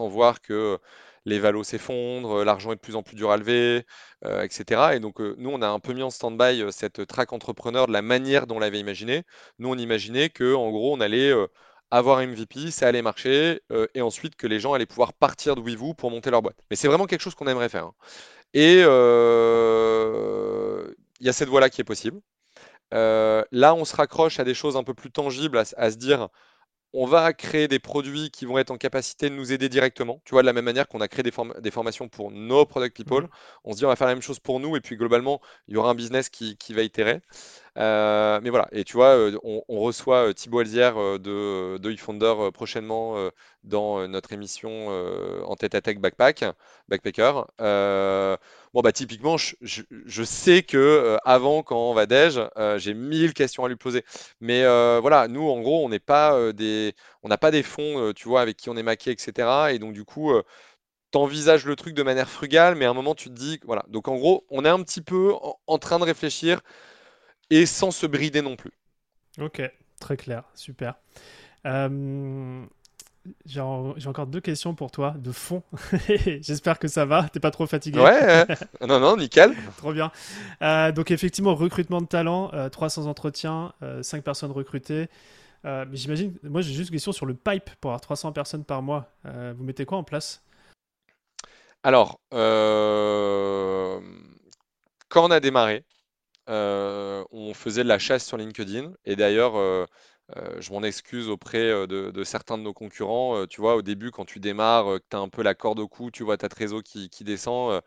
[0.09, 0.77] voir que
[1.25, 3.85] les valos s'effondrent, l'argent est de plus en plus dur à lever,
[4.25, 4.95] etc.
[4.95, 8.01] Et donc, nous, on a un peu mis en stand-by cette track entrepreneur de la
[8.01, 9.23] manière dont on l'avait imaginé.
[9.59, 11.31] Nous, on imaginait que, en gros, on allait
[11.91, 13.61] avoir un MVP, ça allait marcher,
[13.93, 15.61] et ensuite que les gens allaient pouvoir partir de
[15.93, 16.57] pour monter leur boîte.
[16.69, 17.85] Mais c'est vraiment quelque chose qu'on aimerait faire.
[17.85, 17.93] hein.
[18.53, 18.85] Et il
[21.25, 22.19] y a cette voie-là qui est possible.
[22.93, 26.29] Euh, là, on se raccroche à des choses un peu plus tangibles, à, se dire,
[26.93, 30.21] on va créer des produits qui vont être en capacité de nous aider directement.
[30.25, 31.31] Tu vois, de la même manière qu'on a créé des,
[31.61, 33.29] des, formations pour nos product people, mmh.
[33.65, 35.75] on se dit, on va faire la même chose pour nous, et puis globalement, il
[35.75, 37.21] y aura un business qui, qui va itérer.
[37.77, 43.29] Euh, mais voilà, et tu vois, euh, on, reçoit Thibaut Alzière de, de eFounder prochainement
[43.63, 44.87] dans notre émission
[45.45, 46.45] en tête à tête backpack,
[46.87, 47.45] backpacker.
[48.73, 52.39] bon, bah, typiquement, je, sais que avant, quand on va déj,
[52.77, 54.03] j'ai mille questions à lui poser.
[54.41, 54.63] Mais
[54.99, 56.93] voilà, nous, en gros, on n'est pas des,
[57.23, 59.71] on n'a pas des fonds, tu vois, avec qui on est maqué, etc.
[59.71, 60.33] Et donc, du coup,
[61.11, 63.83] t'envisages le truc de manière frugale, mais à un moment, tu te dis, voilà.
[63.89, 65.33] Donc, en gros, on est un petit peu
[65.67, 66.61] en train de réfléchir
[67.49, 68.71] et sans se brider non plus.
[69.39, 69.61] Ok,
[69.99, 70.95] très clair, super.
[71.65, 72.65] Euh,
[73.45, 75.61] j'ai encore deux questions pour toi, de fond.
[76.41, 77.99] J'espère que ça va, t'es pas trop fatigué.
[77.99, 78.45] Ouais,
[78.87, 79.55] non, non, nickel.
[79.77, 80.11] trop bien.
[80.61, 85.09] Euh, donc effectivement, recrutement de talent, 300 euh, entretiens, 5 personnes recrutées.
[85.63, 88.81] mais j'imagine, moi j'ai juste une question sur le pipe pour avoir 300 personnes par
[88.81, 89.11] mois.
[89.25, 90.43] vous mettez quoi en place?
[91.83, 92.41] Alors, quand
[95.25, 95.85] on a démarré,
[96.49, 98.93] on faisait de la chasse sur LinkedIn.
[99.05, 99.85] Et d'ailleurs, euh,
[100.37, 103.45] euh, je m'en excuse auprès de, certains de nos concurrents.
[103.47, 105.87] tu vois, au début, quand tu démarres, que tu as un peu la corde au
[105.87, 107.81] cou, tu vois ta trésor qui, qui descend,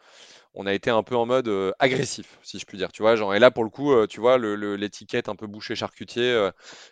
[0.54, 2.92] on a été un peu en mode agressif, si je puis dire.
[2.92, 6.50] Tu vois, genre, et là, pour le coup, tu vois, l'étiquette un peu boucher charcutier,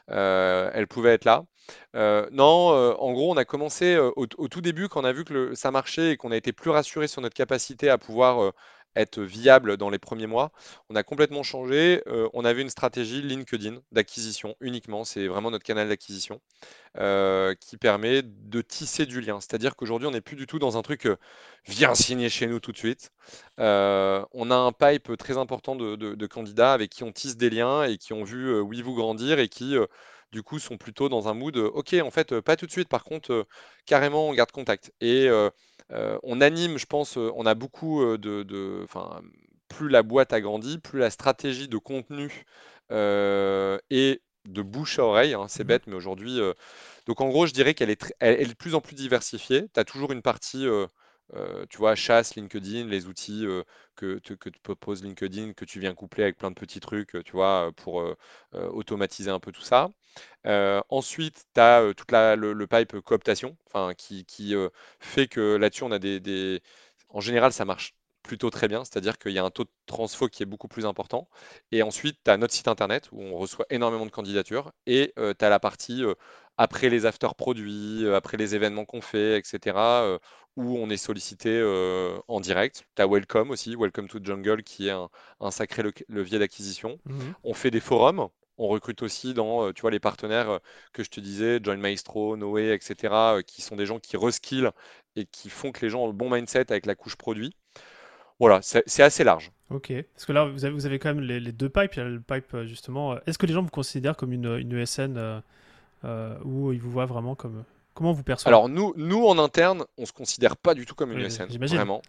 [0.08, 1.44] elle pouvait être là.
[2.30, 5.72] non, en gros, on a commencé au, tout début, quand on a vu que ça
[5.72, 8.52] marchait et qu'on a été plus rassuré sur notre capacité à pouvoir
[8.96, 10.52] être viable dans les premiers mois.
[10.88, 12.02] On a complètement changé.
[12.06, 15.04] Euh, on avait une stratégie LinkedIn d'acquisition uniquement.
[15.04, 16.40] C'est vraiment notre canal d'acquisition
[16.98, 19.40] euh, qui permet de tisser du lien.
[19.40, 21.16] C'est-à-dire qu'aujourd'hui, on n'est plus du tout dans un truc euh,
[21.66, 23.12] viens signer chez nous tout de suite.
[23.58, 27.98] on a un pipe très important de, candidats avec qui on tisse des liens et
[27.98, 29.76] qui ont vu oui vous grandir et qui
[30.32, 33.04] du coup sont plutôt dans un mood ok en fait pas tout de suite par
[33.04, 33.46] contre
[33.86, 35.50] carrément on garde contact et euh,
[36.22, 38.86] on anime, je pense, on a beaucoup de,
[39.68, 42.44] plus la boîte a grandi, plus la stratégie de contenu
[42.90, 46.40] et de bouche à oreille, hein, c'est mmh bête, mais aujourd'hui,
[47.06, 49.66] donc en gros, je dirais qu'elle est, elle est de plus en plus diversifiée.
[49.74, 50.66] Tu as toujours une partie
[51.68, 53.46] tu vois, chasse, LinkedIn, les outils
[53.96, 57.32] que, te, que propose LinkedIn, que tu viens coupler avec plein de petits trucs, tu
[57.32, 58.04] vois, pour
[58.52, 59.88] automatiser un peu tout ça.
[60.88, 63.56] ensuite, tu as tout le, le, pipe cooptation,
[63.96, 64.54] qui, qui
[65.00, 66.62] fait que là-dessus, on a des,
[67.10, 67.94] En général, ça marche
[68.30, 70.86] plutôt très bien, c'est-à-dire qu'il y a un taux de transfo qui est beaucoup plus
[70.86, 71.28] important.
[71.72, 75.44] Et ensuite, tu as notre site internet où on reçoit énormément de candidatures et tu
[75.44, 76.04] as la partie
[76.56, 79.76] après les after produits, après les événements qu'on fait, etc.,
[80.54, 81.60] où on est sollicité
[82.28, 82.84] en direct.
[82.94, 87.00] Tu as Welcome aussi, Welcome to Jungle, qui est un, sacré levier d'acquisition.
[87.06, 88.28] Mmh on fait des forums.
[88.58, 90.60] On recrute aussi dans tu vois, les partenaires
[90.92, 94.70] que je te disais, Join Maestro, Noé, etc., qui sont des gens qui reskillent
[95.16, 97.56] et qui font que les gens ont le bon mindset avec la couche produit.
[98.40, 99.52] Voilà, c'est assez large.
[99.68, 101.94] Ok, parce que là, vous avez, vous avez quand même les, deux pipes.
[101.94, 103.12] Il y a le pipe, euh, justement.
[103.12, 105.42] Euh, est-ce que les gens vous considèrent comme une, une ESN
[106.04, 107.62] euh, ou ils vous voient vraiment comme.
[107.92, 111.12] Comment vous percevez Alors, nous, nous, en interne, on se considère pas du tout comme
[111.12, 111.46] une ESN.
[111.46, 112.02] Vraiment.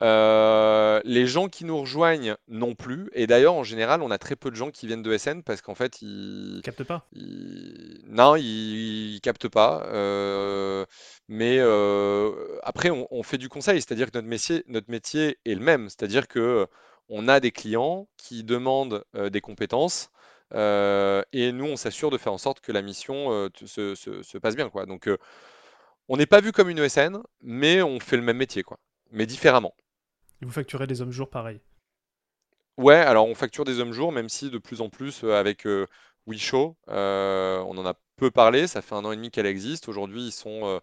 [0.00, 3.10] Euh, les gens qui nous rejoignent non plus.
[3.14, 5.60] Et d'ailleurs, en général, on a très peu de gens qui viennent de SN parce
[5.60, 6.60] qu'en fait, ils.
[6.62, 9.20] captent pas Non, ils...
[9.22, 9.84] captent pas.
[9.86, 10.84] Euh,
[11.28, 15.60] mais euh, après, on, fait du conseil, c'est-à-dire que notre métier, notre métier est le
[15.60, 15.88] même.
[15.88, 16.66] C'est-à-dire que
[17.08, 20.10] on a des clients qui demandent des compétences.
[20.52, 24.70] et nous, on s'assure de faire en sorte que la mission se, se, passe bien.
[24.70, 24.86] Quoi.
[24.86, 25.08] Donc,
[26.08, 28.78] on n'est pas vu comme une ESN, mais on fait le même métier, quoi,
[29.10, 29.74] mais différemment.
[30.40, 31.60] Et vous facturez des hommes jours pareil
[32.78, 35.66] Ouais, alors on facture des hommes jours, même si de plus en plus euh, avec
[35.66, 35.86] euh,
[36.28, 39.88] WeShow, euh, on en a peu parlé, ça fait un an et demi qu'elle existe.
[39.88, 40.80] Aujourd'hui, ils sont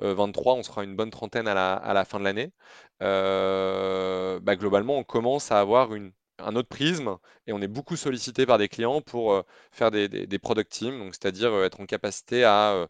[0.00, 2.52] 23, on sera une bonne trentaine à la, fin de l'année.
[3.00, 5.90] Bah, globalement, on commence à avoir
[6.38, 10.70] un autre prisme et on est beaucoup sollicité par des clients pour faire des, product
[10.72, 12.86] teams, c'est-à-dire être en capacité à euh,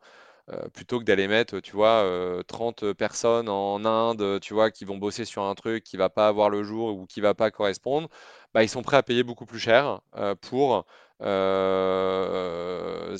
[0.72, 2.04] plutôt que d'aller mettre, tu vois,
[2.46, 6.08] 30 euh, personnes en Inde, tu vois, qui vont bosser sur un truc qui va
[6.08, 8.08] pas avoir le jour ou qui va pas correspondre,
[8.54, 10.86] bah, ils sont prêts à payer beaucoup plus cher euh, pour
[11.20, 11.24] se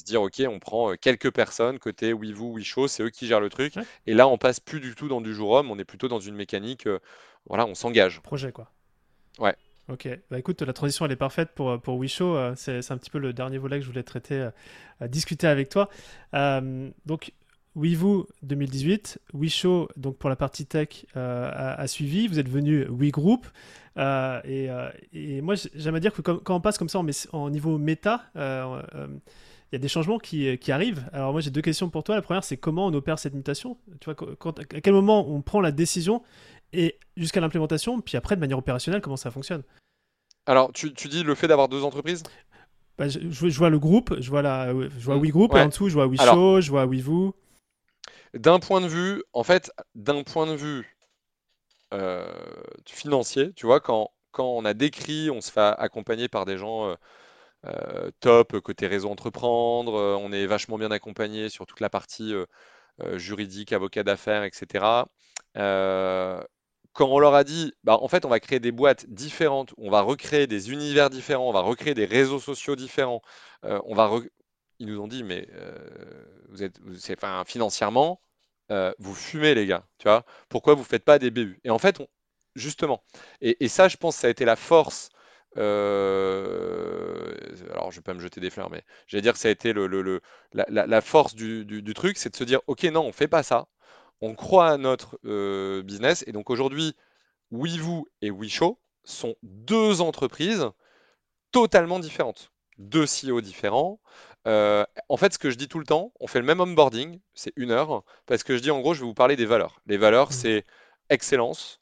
[0.05, 3.75] dire, OK, on prend quelques personnes côté WeVoo, WeShow, c'est eux qui gèrent le truc.
[4.07, 6.21] Et là, on passe plus du tout dans du jour homme, on est plutôt dans
[6.21, 6.89] une mécanique,
[7.47, 8.21] voilà, on s'engage.
[8.23, 8.71] Projet, quoi.
[9.39, 9.55] Ouais.
[9.89, 12.37] Ok, bah écoute, la transition elle est parfaite pour, pour Wishow.
[12.37, 14.51] Euh, c'est un petit peu le dernier volet que je voulais traiter,
[15.01, 15.89] euh, discuter avec toi.
[16.35, 17.33] Euh, donc,
[17.75, 22.27] WeVoo 2018, WeShow, donc pour la partie tech, a, suivi.
[22.29, 23.47] Vous êtes venu WeGroup.
[23.97, 24.69] Et,
[25.13, 27.01] et, moi, j'aime dire que quand, on passe comme ça
[27.33, 31.09] en, niveau méta, il y a des changements qui, qui arrivent.
[31.13, 32.17] Alors moi j'ai deux questions pour toi.
[32.17, 33.77] La première c'est comment on opère cette mutation?
[34.01, 36.23] Tu vois, à quel moment on prend la décision
[36.73, 39.63] et jusqu'à l'implémentation, puis après de manière opérationnelle, comment ça fonctionne.
[40.47, 42.23] Alors, tu, dis le fait d'avoir deux entreprises?
[42.97, 45.89] Bah, je, je, vois le groupe, je vois, la, je vois WeGroup, et en dessous,
[45.89, 47.35] je vois WeShow, je vois WeVoo.
[48.35, 50.97] D'un point de vue, en fait, d'un point de vue
[51.95, 52.33] euh,
[52.87, 56.89] financier, tu vois, quand, quand on a décrit, on se fait accompagner par des gens
[56.89, 56.95] euh,
[57.67, 62.35] euh, top côté réseau entreprendre, on est vachement bien accompagné sur toute la partie
[63.15, 65.05] juridique, avocat d'affaires, etc
[66.93, 69.91] quand on leur a dit, bah, en fait, on va créer des boîtes différentes, on
[69.91, 73.23] va recréer des univers différents, on va recréer des réseaux sociaux différents,
[73.65, 74.23] euh, on
[74.81, 78.21] ils nous ont dit, mais euh, financièrement,
[78.71, 81.71] euh, vous fumez, les gars, tu vois, pourquoi vous ne faites pas des BU Et
[81.71, 82.03] en fait,
[82.55, 83.03] justement,
[83.41, 85.11] et, ça, je pense, ça a été la force.
[85.57, 85.63] alors,
[87.91, 89.73] je vais pas me jeter des fleurs, mais j'allais dire que ça a été
[90.53, 93.69] la, force du, du truc, c'est de se dire, ok, non, on fait pas ça
[94.21, 96.25] on croit à notre euh, business.
[96.27, 96.95] Et donc aujourd'hui,
[97.51, 100.69] WeVoo et WeShow sont deux entreprises
[101.53, 104.01] totalement différentes, deux CEO différents.
[104.47, 107.21] Euh, en fait, ce que je dis tout le temps, on fait le même onboarding,
[107.35, 109.81] c'est une heure, parce que je dis en gros, je vais vous parler des valeurs.
[109.87, 110.33] Les valeurs, mmh.
[110.33, 110.67] c'est
[111.11, 111.81] excellence,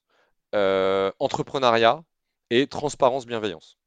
[0.54, 2.04] euh, entrepreneuriat
[2.50, 3.78] et transparence, bienveillance.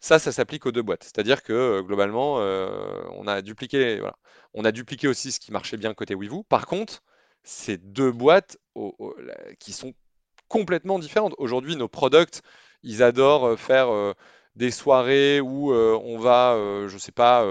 [0.00, 1.04] Ça, ça s'applique aux deux boîtes.
[1.04, 4.16] C'est-à-dire que globalement, on a dupliqué, voilà.
[4.54, 6.42] on a dupliqué aussi ce qui marchait bien côté WeVoo.
[6.44, 7.02] Par contre,
[7.46, 8.58] c'est deux boîtes
[9.60, 9.94] qui sont
[10.48, 11.34] complètement différentes.
[11.38, 12.42] Aujourd'hui, nos products,
[12.82, 14.14] ils adorent euh, faire euh,
[14.56, 17.44] des soirées où euh, on va, je ne sais pas,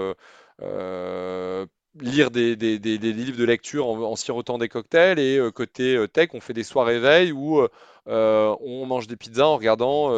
[1.98, 5.18] lire des, livres de lecture en, sirotant des cocktails.
[5.18, 7.66] Et côté tech, on fait des soirées veille où
[8.06, 10.10] on mange des pizzas en regardant,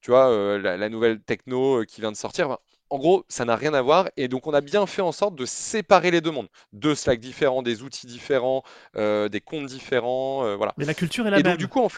[0.00, 2.58] tu vois, la, nouvelle techno qui vient de sortir
[2.90, 4.08] en gros, ça n'a rien à voir.
[4.16, 6.48] Et donc, on a bien fait en sorte de séparer les deux mondes.
[6.72, 8.62] Deux Slack différents, des outils différents,
[8.96, 10.44] euh, des comptes différents.
[10.44, 10.74] Euh, voilà.
[10.78, 11.56] Mais la culture est la même.
[11.56, 11.88] du coup,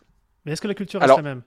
[0.44, 1.42] Mais est-ce que la culture est la même?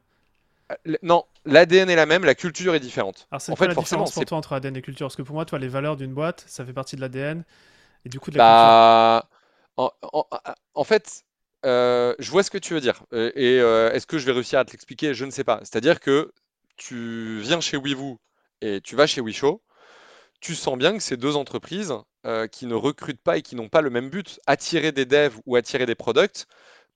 [0.71, 3.27] euh, Non, l'ADN est la même, la culture est différente.
[3.31, 5.07] Alors, c'est en fait, la différence pour toi entre ADN et culture?
[5.07, 7.43] Parce que pour moi, toi, les valeurs d'une boîte, ça fait partie de l'ADN.
[8.05, 9.93] Et du coup, de la bah, culture.
[10.11, 10.25] En,
[10.75, 11.23] en, fait,
[11.65, 13.03] euh, je vois ce que tu veux dire.
[13.11, 15.13] Et est-ce que je vais réussir à te l'expliquer?
[15.13, 15.59] Je ne sais pas.
[15.63, 16.31] C'est-à-dire que
[16.77, 18.19] tu viens chez Weevoo
[18.64, 19.61] et tu vas chez Wisho,
[20.41, 21.93] tu sens bien que c'est deux entreprises
[22.26, 24.39] euh, qui ne recrutent pas et qui n'ont pas le même but.
[24.47, 26.47] Attirer des devs ou attirer des products,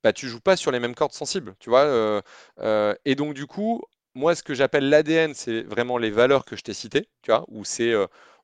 [0.04, 1.82] bah, tu joues pas sur les mêmes cordes sensibles, tu vois.
[1.86, 2.22] euh,
[2.60, 3.82] euh, et donc, du coup,
[4.16, 7.46] moi, ce que j'appelle l'ADN, c'est vraiment les valeurs que je t'ai citées, tu vois,
[7.50, 7.94] où c'est,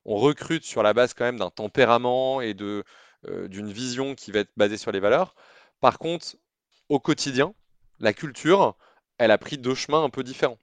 [0.04, 2.84] on recrute sur la base quand même d'un tempérament et de,
[3.48, 5.34] d'une vision qui va être basée sur les valeurs.
[5.80, 6.36] Par contre,
[6.88, 7.54] au quotidien,
[8.00, 8.76] la culture,
[9.18, 10.58] elle a pris deux chemins un peu différents.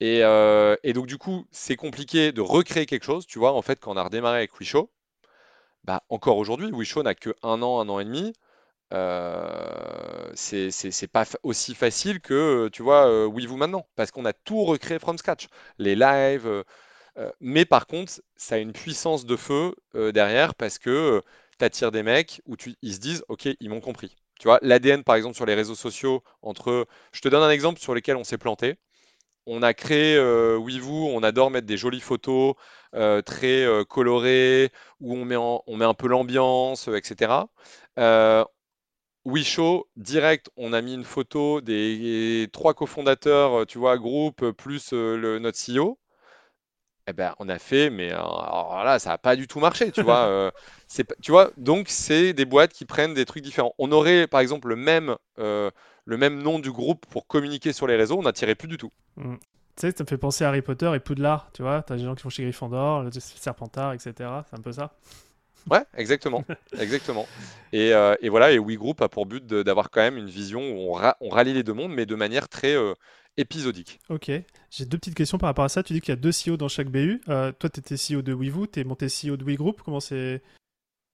[0.00, 3.52] Et, euh, et donc, du coup, c'est compliqué de recréer quelque chose, tu vois.
[3.54, 4.90] En fait, quand on a redémarré avec Wisho,
[5.84, 8.32] bah, encore aujourd'hui, Wisho n'a que un an, un an et demi.
[8.94, 14.64] Euh, c'est pas aussi facile que, tu vois, euh, Vous maintenant, parce qu'on a tout
[14.64, 15.48] recréé from scratch.
[15.78, 16.64] Les lives, euh,
[17.18, 19.74] euh, mais par contre, ça a une puissance de feu
[20.12, 21.22] derrière parce que
[21.58, 24.16] tu attires des mecs où ils se disent, OK, ils m'ont compris.
[24.40, 26.86] Tu vois, l'ADN, par exemple, sur les réseaux sociaux, entre...
[27.12, 28.76] Je te donne un exemple sur lesquels on s'est planté.
[29.46, 32.54] On a créé euh, on adore mettre des jolies photos
[32.94, 34.70] euh, très euh, colorées,
[35.00, 37.48] où on met, un peu l'ambiance, euh, etc.
[37.98, 38.44] Euh,
[39.26, 44.52] Wisho, direct, on a mis une photo des trois cofondateurs, euh, tu vois, groupe, euh,
[44.52, 45.98] plus euh, le, notre CEO.
[47.06, 49.92] Eh ben, on a fait, mais euh, alors là, ça n'a pas du tout marché,
[49.92, 50.26] tu vois.
[50.26, 50.50] euh,
[51.22, 53.74] tu vois, donc c'est des boîtes qui prennent des trucs différents.
[53.78, 55.70] On aurait, par exemple, le même, euh,
[56.04, 58.90] le même nom du groupe pour communiquer sur les réseaux, on n'attirait plus du tout.
[59.16, 59.34] Mm.
[59.76, 61.82] Tu sais, ça me fait penser à Harry Potter et Poudlard, tu vois.
[61.82, 64.30] T'as des gens qui vont chez Gryffondor, Serpentard, etc.
[64.48, 64.94] C'est un peu ça.
[65.68, 66.44] Ouais, exactement,
[66.78, 67.26] exactement.
[67.72, 70.90] Et, euh, et voilà, et WeGroup a pour but d'avoir quand même une vision où
[70.90, 72.92] on, ra- on rallie les deux mondes, mais de manière très euh,
[73.36, 73.98] épisodique.
[74.10, 74.30] Ok.
[74.70, 75.82] J'ai deux petites questions par rapport à ça.
[75.82, 77.20] Tu dis qu'il y a deux CEO dans chaque BU.
[77.28, 79.80] Euh, toi, tu étais CEO de WeVoo, tu es monté CEO de WeGroup.
[79.82, 80.42] Comment c'est?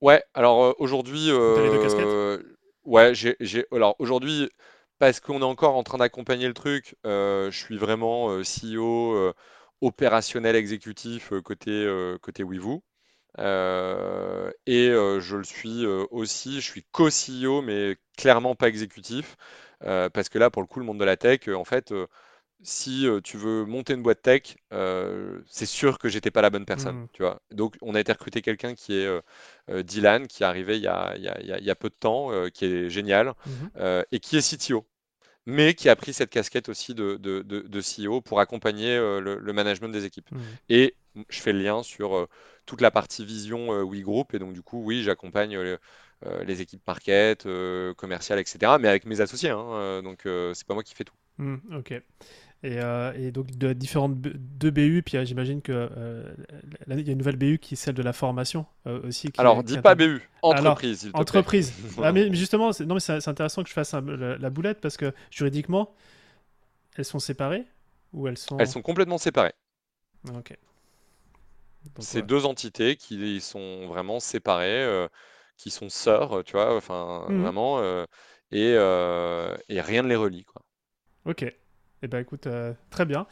[0.00, 2.44] Ouais, alors euh, aujourd'hui, T'as les deux casquettes?
[2.84, 4.50] ouais, j'ai, alors aujourd'hui,
[5.00, 9.14] parce qu'on est encore en train d'accompagner le truc, euh, je suis vraiment euh, CEO
[9.16, 9.34] euh,
[9.82, 11.88] opérationnel exécutif côté
[12.22, 12.84] côté Weevoo.
[13.38, 19.36] Euh, et je le suis aussi, je suis co-CEO, mais clairement pas exécutif,
[19.80, 21.94] parce que là, pour le coup, le monde de la tech, en fait,
[22.62, 26.50] si euh, tu veux monter une boîte tech, euh, c'est sûr que j'étais pas la
[26.50, 27.08] bonne personne, Hmm.
[27.12, 27.40] tu vois?
[27.52, 29.06] Donc, on a été recruté quelqu'un qui est
[29.70, 31.64] euh, Dylan, qui est arrivé il y a, il y a- il y a- il
[31.64, 33.34] y a peu de temps, qui est génial,
[33.76, 34.86] euh, et qui est CTO
[35.46, 39.38] mais qui a pris cette casquette aussi de, de, de- de CEO pour accompagner le,
[39.40, 40.28] le management des équipes.
[40.30, 40.58] Mhm.
[40.68, 40.96] Et
[41.28, 42.28] je fais le lien sur
[42.66, 45.58] toute la partie vision euh, We Group, et donc du coup, oui, j'accompagne
[46.46, 47.46] les équipes market,
[47.96, 50.20] commerciales, etc., mais avec mes associés, hein, donc
[50.54, 51.14] c'est pas moi qui fais tout.
[51.72, 51.92] Ok.
[52.62, 56.24] Et, euh, et donc de différentes deux BU, puis euh, j'imagine que euh,
[56.88, 59.32] il y a une nouvelle BU qui est celle de la formation aussi.
[59.32, 59.94] Qui Alors, qui dis pas.
[59.94, 61.20] BU, entreprise, te plaît.
[61.20, 61.72] Entreprise.
[62.02, 64.80] Ah, mais, justement, c'est- non, mais c'est intéressant que je fasse un- la, la boulette
[64.80, 65.94] parce que juridiquement,
[66.96, 67.64] elles sont séparées
[68.12, 68.58] ou elles sont.
[68.58, 69.54] Elles sont complètement séparées.
[70.34, 70.56] Ok.
[72.00, 72.26] C'est ouais.
[72.26, 75.08] deux entités qui sont vraiment séparées, euh,
[75.56, 77.42] qui sont sœurs, tu vois, enfin, Mhm.
[77.42, 78.04] vraiment, euh,
[78.52, 80.62] et, euh, et rien ne les relie, quoi.
[81.24, 81.42] Ok.
[82.02, 83.26] Eh ben écoute, euh, très bien.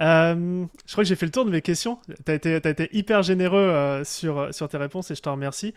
[0.00, 1.98] Euh, je crois que j'ai fait le tour de mes questions.
[2.26, 5.32] Tu as été, t'as été hyper généreux euh, sur, sur tes réponses et je t'en
[5.32, 5.72] remercie.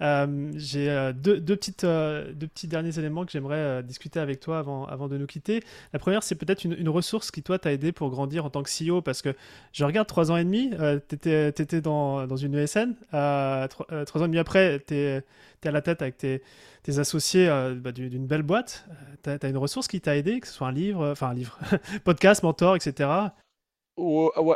[0.00, 5.18] J'ai deux, petites, deux petits derniers éléments que j'aimerais discuter avec toi avant, avant de
[5.18, 5.60] nous quitter.
[5.92, 8.70] La première, c'est peut-être une, ressource qui, toi, t'a aidé pour grandir en tant que
[8.70, 9.34] CEO parce que
[9.72, 10.70] je regarde trois ans et demi,
[11.08, 12.94] tu étais, dans, dans une ESN.
[13.10, 15.22] Trois, ans et demi après, tu es,
[15.64, 16.42] à la tête avec tes,
[16.88, 18.86] tes associés euh, bah, d'une belle boîte.
[19.22, 21.34] Tu as, une ressource qui t'a aidé, que ce soit un livre, euh, enfin un
[21.34, 21.58] livre,
[22.04, 23.34] podcast, mentor, etc.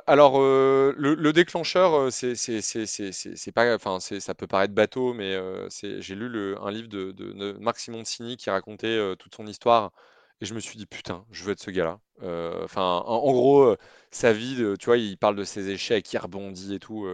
[0.06, 5.68] Alors euh, le, le déclencheur, euh, c'est pas, enfin ça peut paraître bateau, mais euh,
[5.70, 7.78] j'ai lu le- un livre de, de, de Marc
[8.38, 9.90] qui racontait euh, toute son histoire
[10.40, 11.98] et je me suis dit putain, je veux être ce gars-là.
[12.22, 13.76] Euh, Enfin, en, en gros, euh,
[14.12, 17.06] sa vie, tu vois, il parle de ses échecs, il rebondit et tout.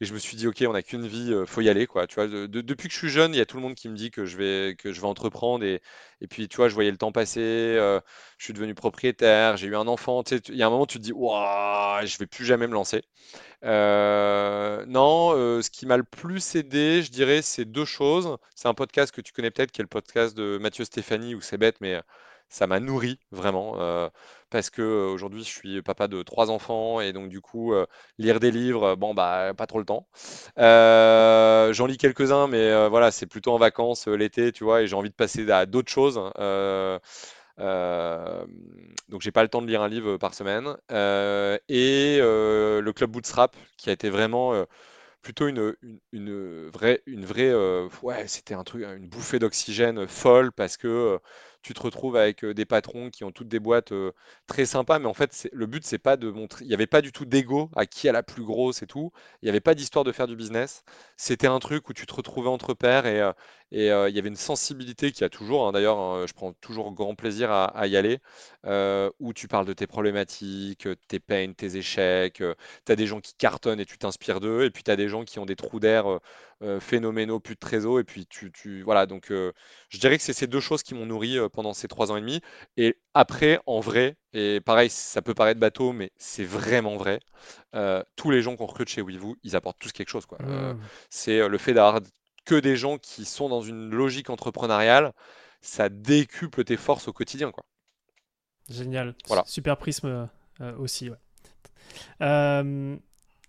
[0.00, 2.88] Et je me suis dit, ok, on n'a qu'une vie, euh, faut y aller, depuis
[2.88, 4.36] que je suis jeune, il y a tout le monde qui me dit que je
[4.38, 5.62] vais, entreprendre.
[5.64, 5.82] Et,
[6.28, 7.40] puis, tu vois, je voyais le temps passer.
[7.40, 8.00] euh,
[8.38, 10.22] je suis devenu propriétaire, j'ai eu un enfant.
[10.48, 13.02] Il y a un moment, tu te dis, waouh, je vais plus jamais me lancer.
[13.64, 15.32] Euh, non,
[15.62, 18.38] ce qui m'a le plus aidé, je dirais, c'est deux choses.
[18.54, 21.42] C'est un podcast que tu connais peut-être, qui est le podcast de Mathieu Stéphanie, où
[21.42, 22.00] c'est bête, mais
[22.50, 23.76] ça m'a nourri vraiment.
[24.50, 27.72] parce que aujourd'hui, je suis papa de trois enfants, et donc du coup,
[28.18, 30.06] lire des livres, bon, bah, pas trop le temps.
[30.56, 35.10] J'en lis quelques-uns, mais voilà, c'est plutôt en vacances, l'été, tu vois, et j'ai envie
[35.10, 36.20] de passer à d'autres choses.
[39.08, 40.76] Donc j'ai pas le temps de lire un livre par semaine.
[41.68, 44.66] Et le club Bootstrap, qui a été vraiment
[45.22, 45.74] plutôt une,
[46.72, 47.54] vraie, une vraie
[48.02, 51.18] ouais, c'était un truc, une bouffée d'oxygène folle parce que
[51.62, 53.92] tu te retrouves avec des patrons qui ont toutes des boîtes
[54.46, 56.64] très sympas, mais en fait, le but, c'est pas de montrer.
[56.64, 59.12] Il n'y avait pas du tout d'ego à qui a la plus grosse et tout.
[59.42, 60.84] Il n'y avait pas d'histoire de faire du business.
[61.16, 63.20] C'était un truc où tu te retrouvais entre pairs et,
[63.72, 66.92] et il y avait une sensibilité qui a toujours, hein, d'ailleurs, hein, je prends toujours
[66.92, 68.18] grand plaisir à, y aller,
[69.20, 72.42] où tu parles de tes problématiques, tes peines, tes échecs.
[72.86, 75.08] tu as des gens qui cartonnent et tu t'inspires d'eux, et puis tu as des
[75.08, 76.20] gens qui ont des trous d'air
[76.80, 79.06] phénoménaux, plus de trésor, et puis tu, tu voilà.
[79.06, 82.16] Donc, je dirais que c'est ces deux choses qui m'ont nourri pendant ces trois ans
[82.16, 82.40] et demi.
[82.76, 87.20] Et après, en vrai, et pareil, ça peut paraître bateau, mais c'est vraiment vrai.
[88.16, 90.26] tous les gens qu'on recrute chez WeVoo, ils apportent tous quelque chose.
[90.26, 90.38] Quoi.
[90.38, 90.78] Mmh.
[91.10, 92.00] c'est le fait d'avoir
[92.44, 95.12] que des gens qui sont dans une logique entrepreneuriale,
[95.60, 97.50] ça décuple tes forces au quotidien.
[97.50, 97.64] Quoi.
[98.68, 99.14] Génial.
[99.26, 99.42] Voilà.
[99.46, 100.28] Super prisme
[100.60, 101.10] euh, aussi.
[102.20, 102.96] Euh,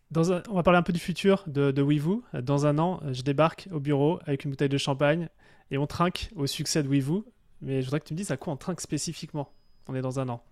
[0.09, 2.23] dans on va parler un peu du futur de, de WeVoo.
[2.33, 5.29] Dans un an, je débarque au bureau avec une bouteille de champagne
[5.69, 7.25] et on trinque au succès de WeVoo.
[7.61, 9.49] Mais je voudrais que tu me dises à quoi on trinque spécifiquement.
[9.87, 10.43] On est dans un an.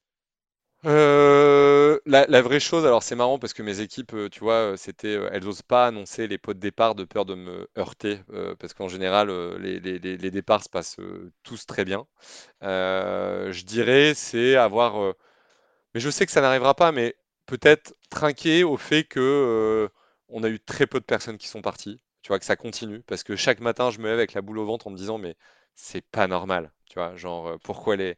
[0.86, 4.78] Euh, la, vraie chose, alors c'est marrant parce que mes équipes, euh, tu vois, euh,
[4.78, 8.22] c'était, elles osent pas annoncer les pots de départ de peur de me heurter,
[8.60, 10.98] parce qu'en général, les, les- départs se passent
[11.44, 12.06] tous très bien.
[12.62, 15.14] je dirais, c'est avoir,
[15.94, 19.90] mais je sais que ça n'arrivera pas, mais peut-être trinquer au fait que
[20.30, 23.02] on a eu très peu de personnes qui sont parties, tu vois, que ça continue,
[23.04, 25.18] parce que chaque matin, je me lève avec la boule au ventre en me disant,
[25.18, 25.36] mais
[25.76, 26.72] c'est pas normal.
[26.90, 28.16] Tu vois, genre, pourquoi les.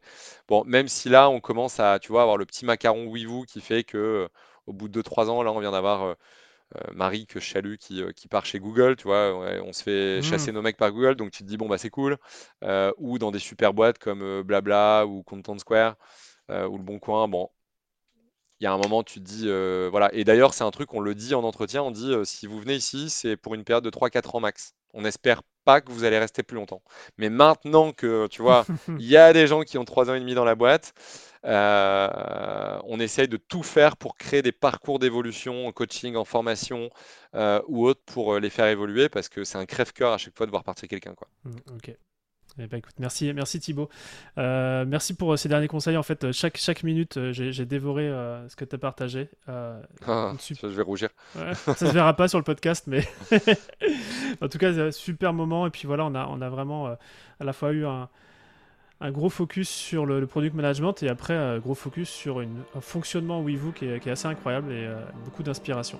[0.48, 3.60] Bon, même si là, on commence à, tu vois, avoir le petit macaron Weevoo qui
[3.60, 4.28] fait que
[4.66, 6.16] au bout de 2-3 ans, là, on vient d'avoir
[6.94, 10.22] Marie que salue qui, qui, part chez Google, tu vois, on se fait mmh.
[10.22, 12.16] chasser nos mecs par Google, donc tu te dis, bon, bah, c'est cool.
[12.98, 15.96] ou dans des super boîtes comme Blabla ou Content Square
[16.48, 17.50] ou Le Bon Coin, bon.
[18.62, 19.48] Il y a un moment, tu te dis,
[19.90, 20.08] voilà.
[20.14, 22.76] Et d'ailleurs, c'est un truc, on le dit en entretien, on dit, si vous venez
[22.76, 24.74] ici, c'est pour une période de 3-4 ans max.
[24.94, 26.82] On espère pas que vous allez rester plus longtemps.
[27.18, 28.64] Mais maintenant que, tu vois,
[28.98, 30.94] il y a des gens qui ont trois ans et demi dans la boîte,
[31.44, 36.90] euh, on essaye de tout faire pour créer des parcours d'évolution en coaching, en formation
[37.34, 40.36] euh, ou autre pour euh, les faire évoluer parce que c'est un crève-cœur à chaque
[40.36, 41.14] fois de voir partir quelqu'un.
[41.14, 41.28] Quoi.
[41.44, 41.96] Mmh, ok.
[42.58, 43.88] Eh ben, écoute, merci, merci Thibaut.
[44.36, 45.96] Euh, merci pour ces derniers conseils.
[45.96, 49.30] En fait, chaque, chaque minute, euh, j'ai dévoré euh, ce que tu as partagé.
[49.48, 51.08] Ah, je vais rougir.
[51.54, 53.08] ça se verra pas sur le podcast, mais
[54.42, 55.66] en tout cas, super moment.
[55.66, 58.08] Et puis voilà, on a, on a vraiment à la fois eu un,
[59.00, 62.80] un gros focus sur le, product management et après, un gros focus sur une, un
[62.82, 64.88] fonctionnement WeVoo qui est, qui est assez incroyable et
[65.24, 65.98] beaucoup d'inspiration.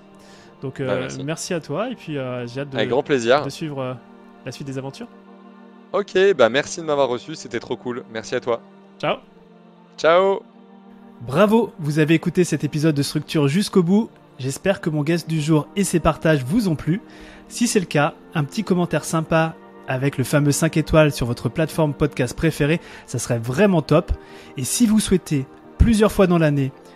[0.61, 1.55] Donc, bah, merci.
[1.55, 1.89] à toi.
[1.89, 3.43] Et puis, j'ai hâte de, grand plaisir.
[3.43, 3.97] de suivre
[4.45, 5.07] la suite des aventures.
[5.93, 8.03] Ok, bah merci de m'avoir reçu, c'était trop cool.
[8.11, 8.61] Merci à toi.
[8.99, 9.17] Ciao.
[9.95, 10.41] Ciao.
[11.21, 14.09] Bravo, vous avez écouté cet épisode de Structure jusqu'au bout.
[14.39, 16.99] J'espère que mon guest du jour et ses partages vous ont plu.
[17.47, 19.55] Si c'est le cas, un petit commentaire sympa
[19.87, 24.11] avec le fameux 5 étoiles sur votre plateforme podcast préférée, ça serait vraiment top.
[24.57, 25.45] Et si vous souhaitez
[25.77, 26.71] plusieurs fois dans l'année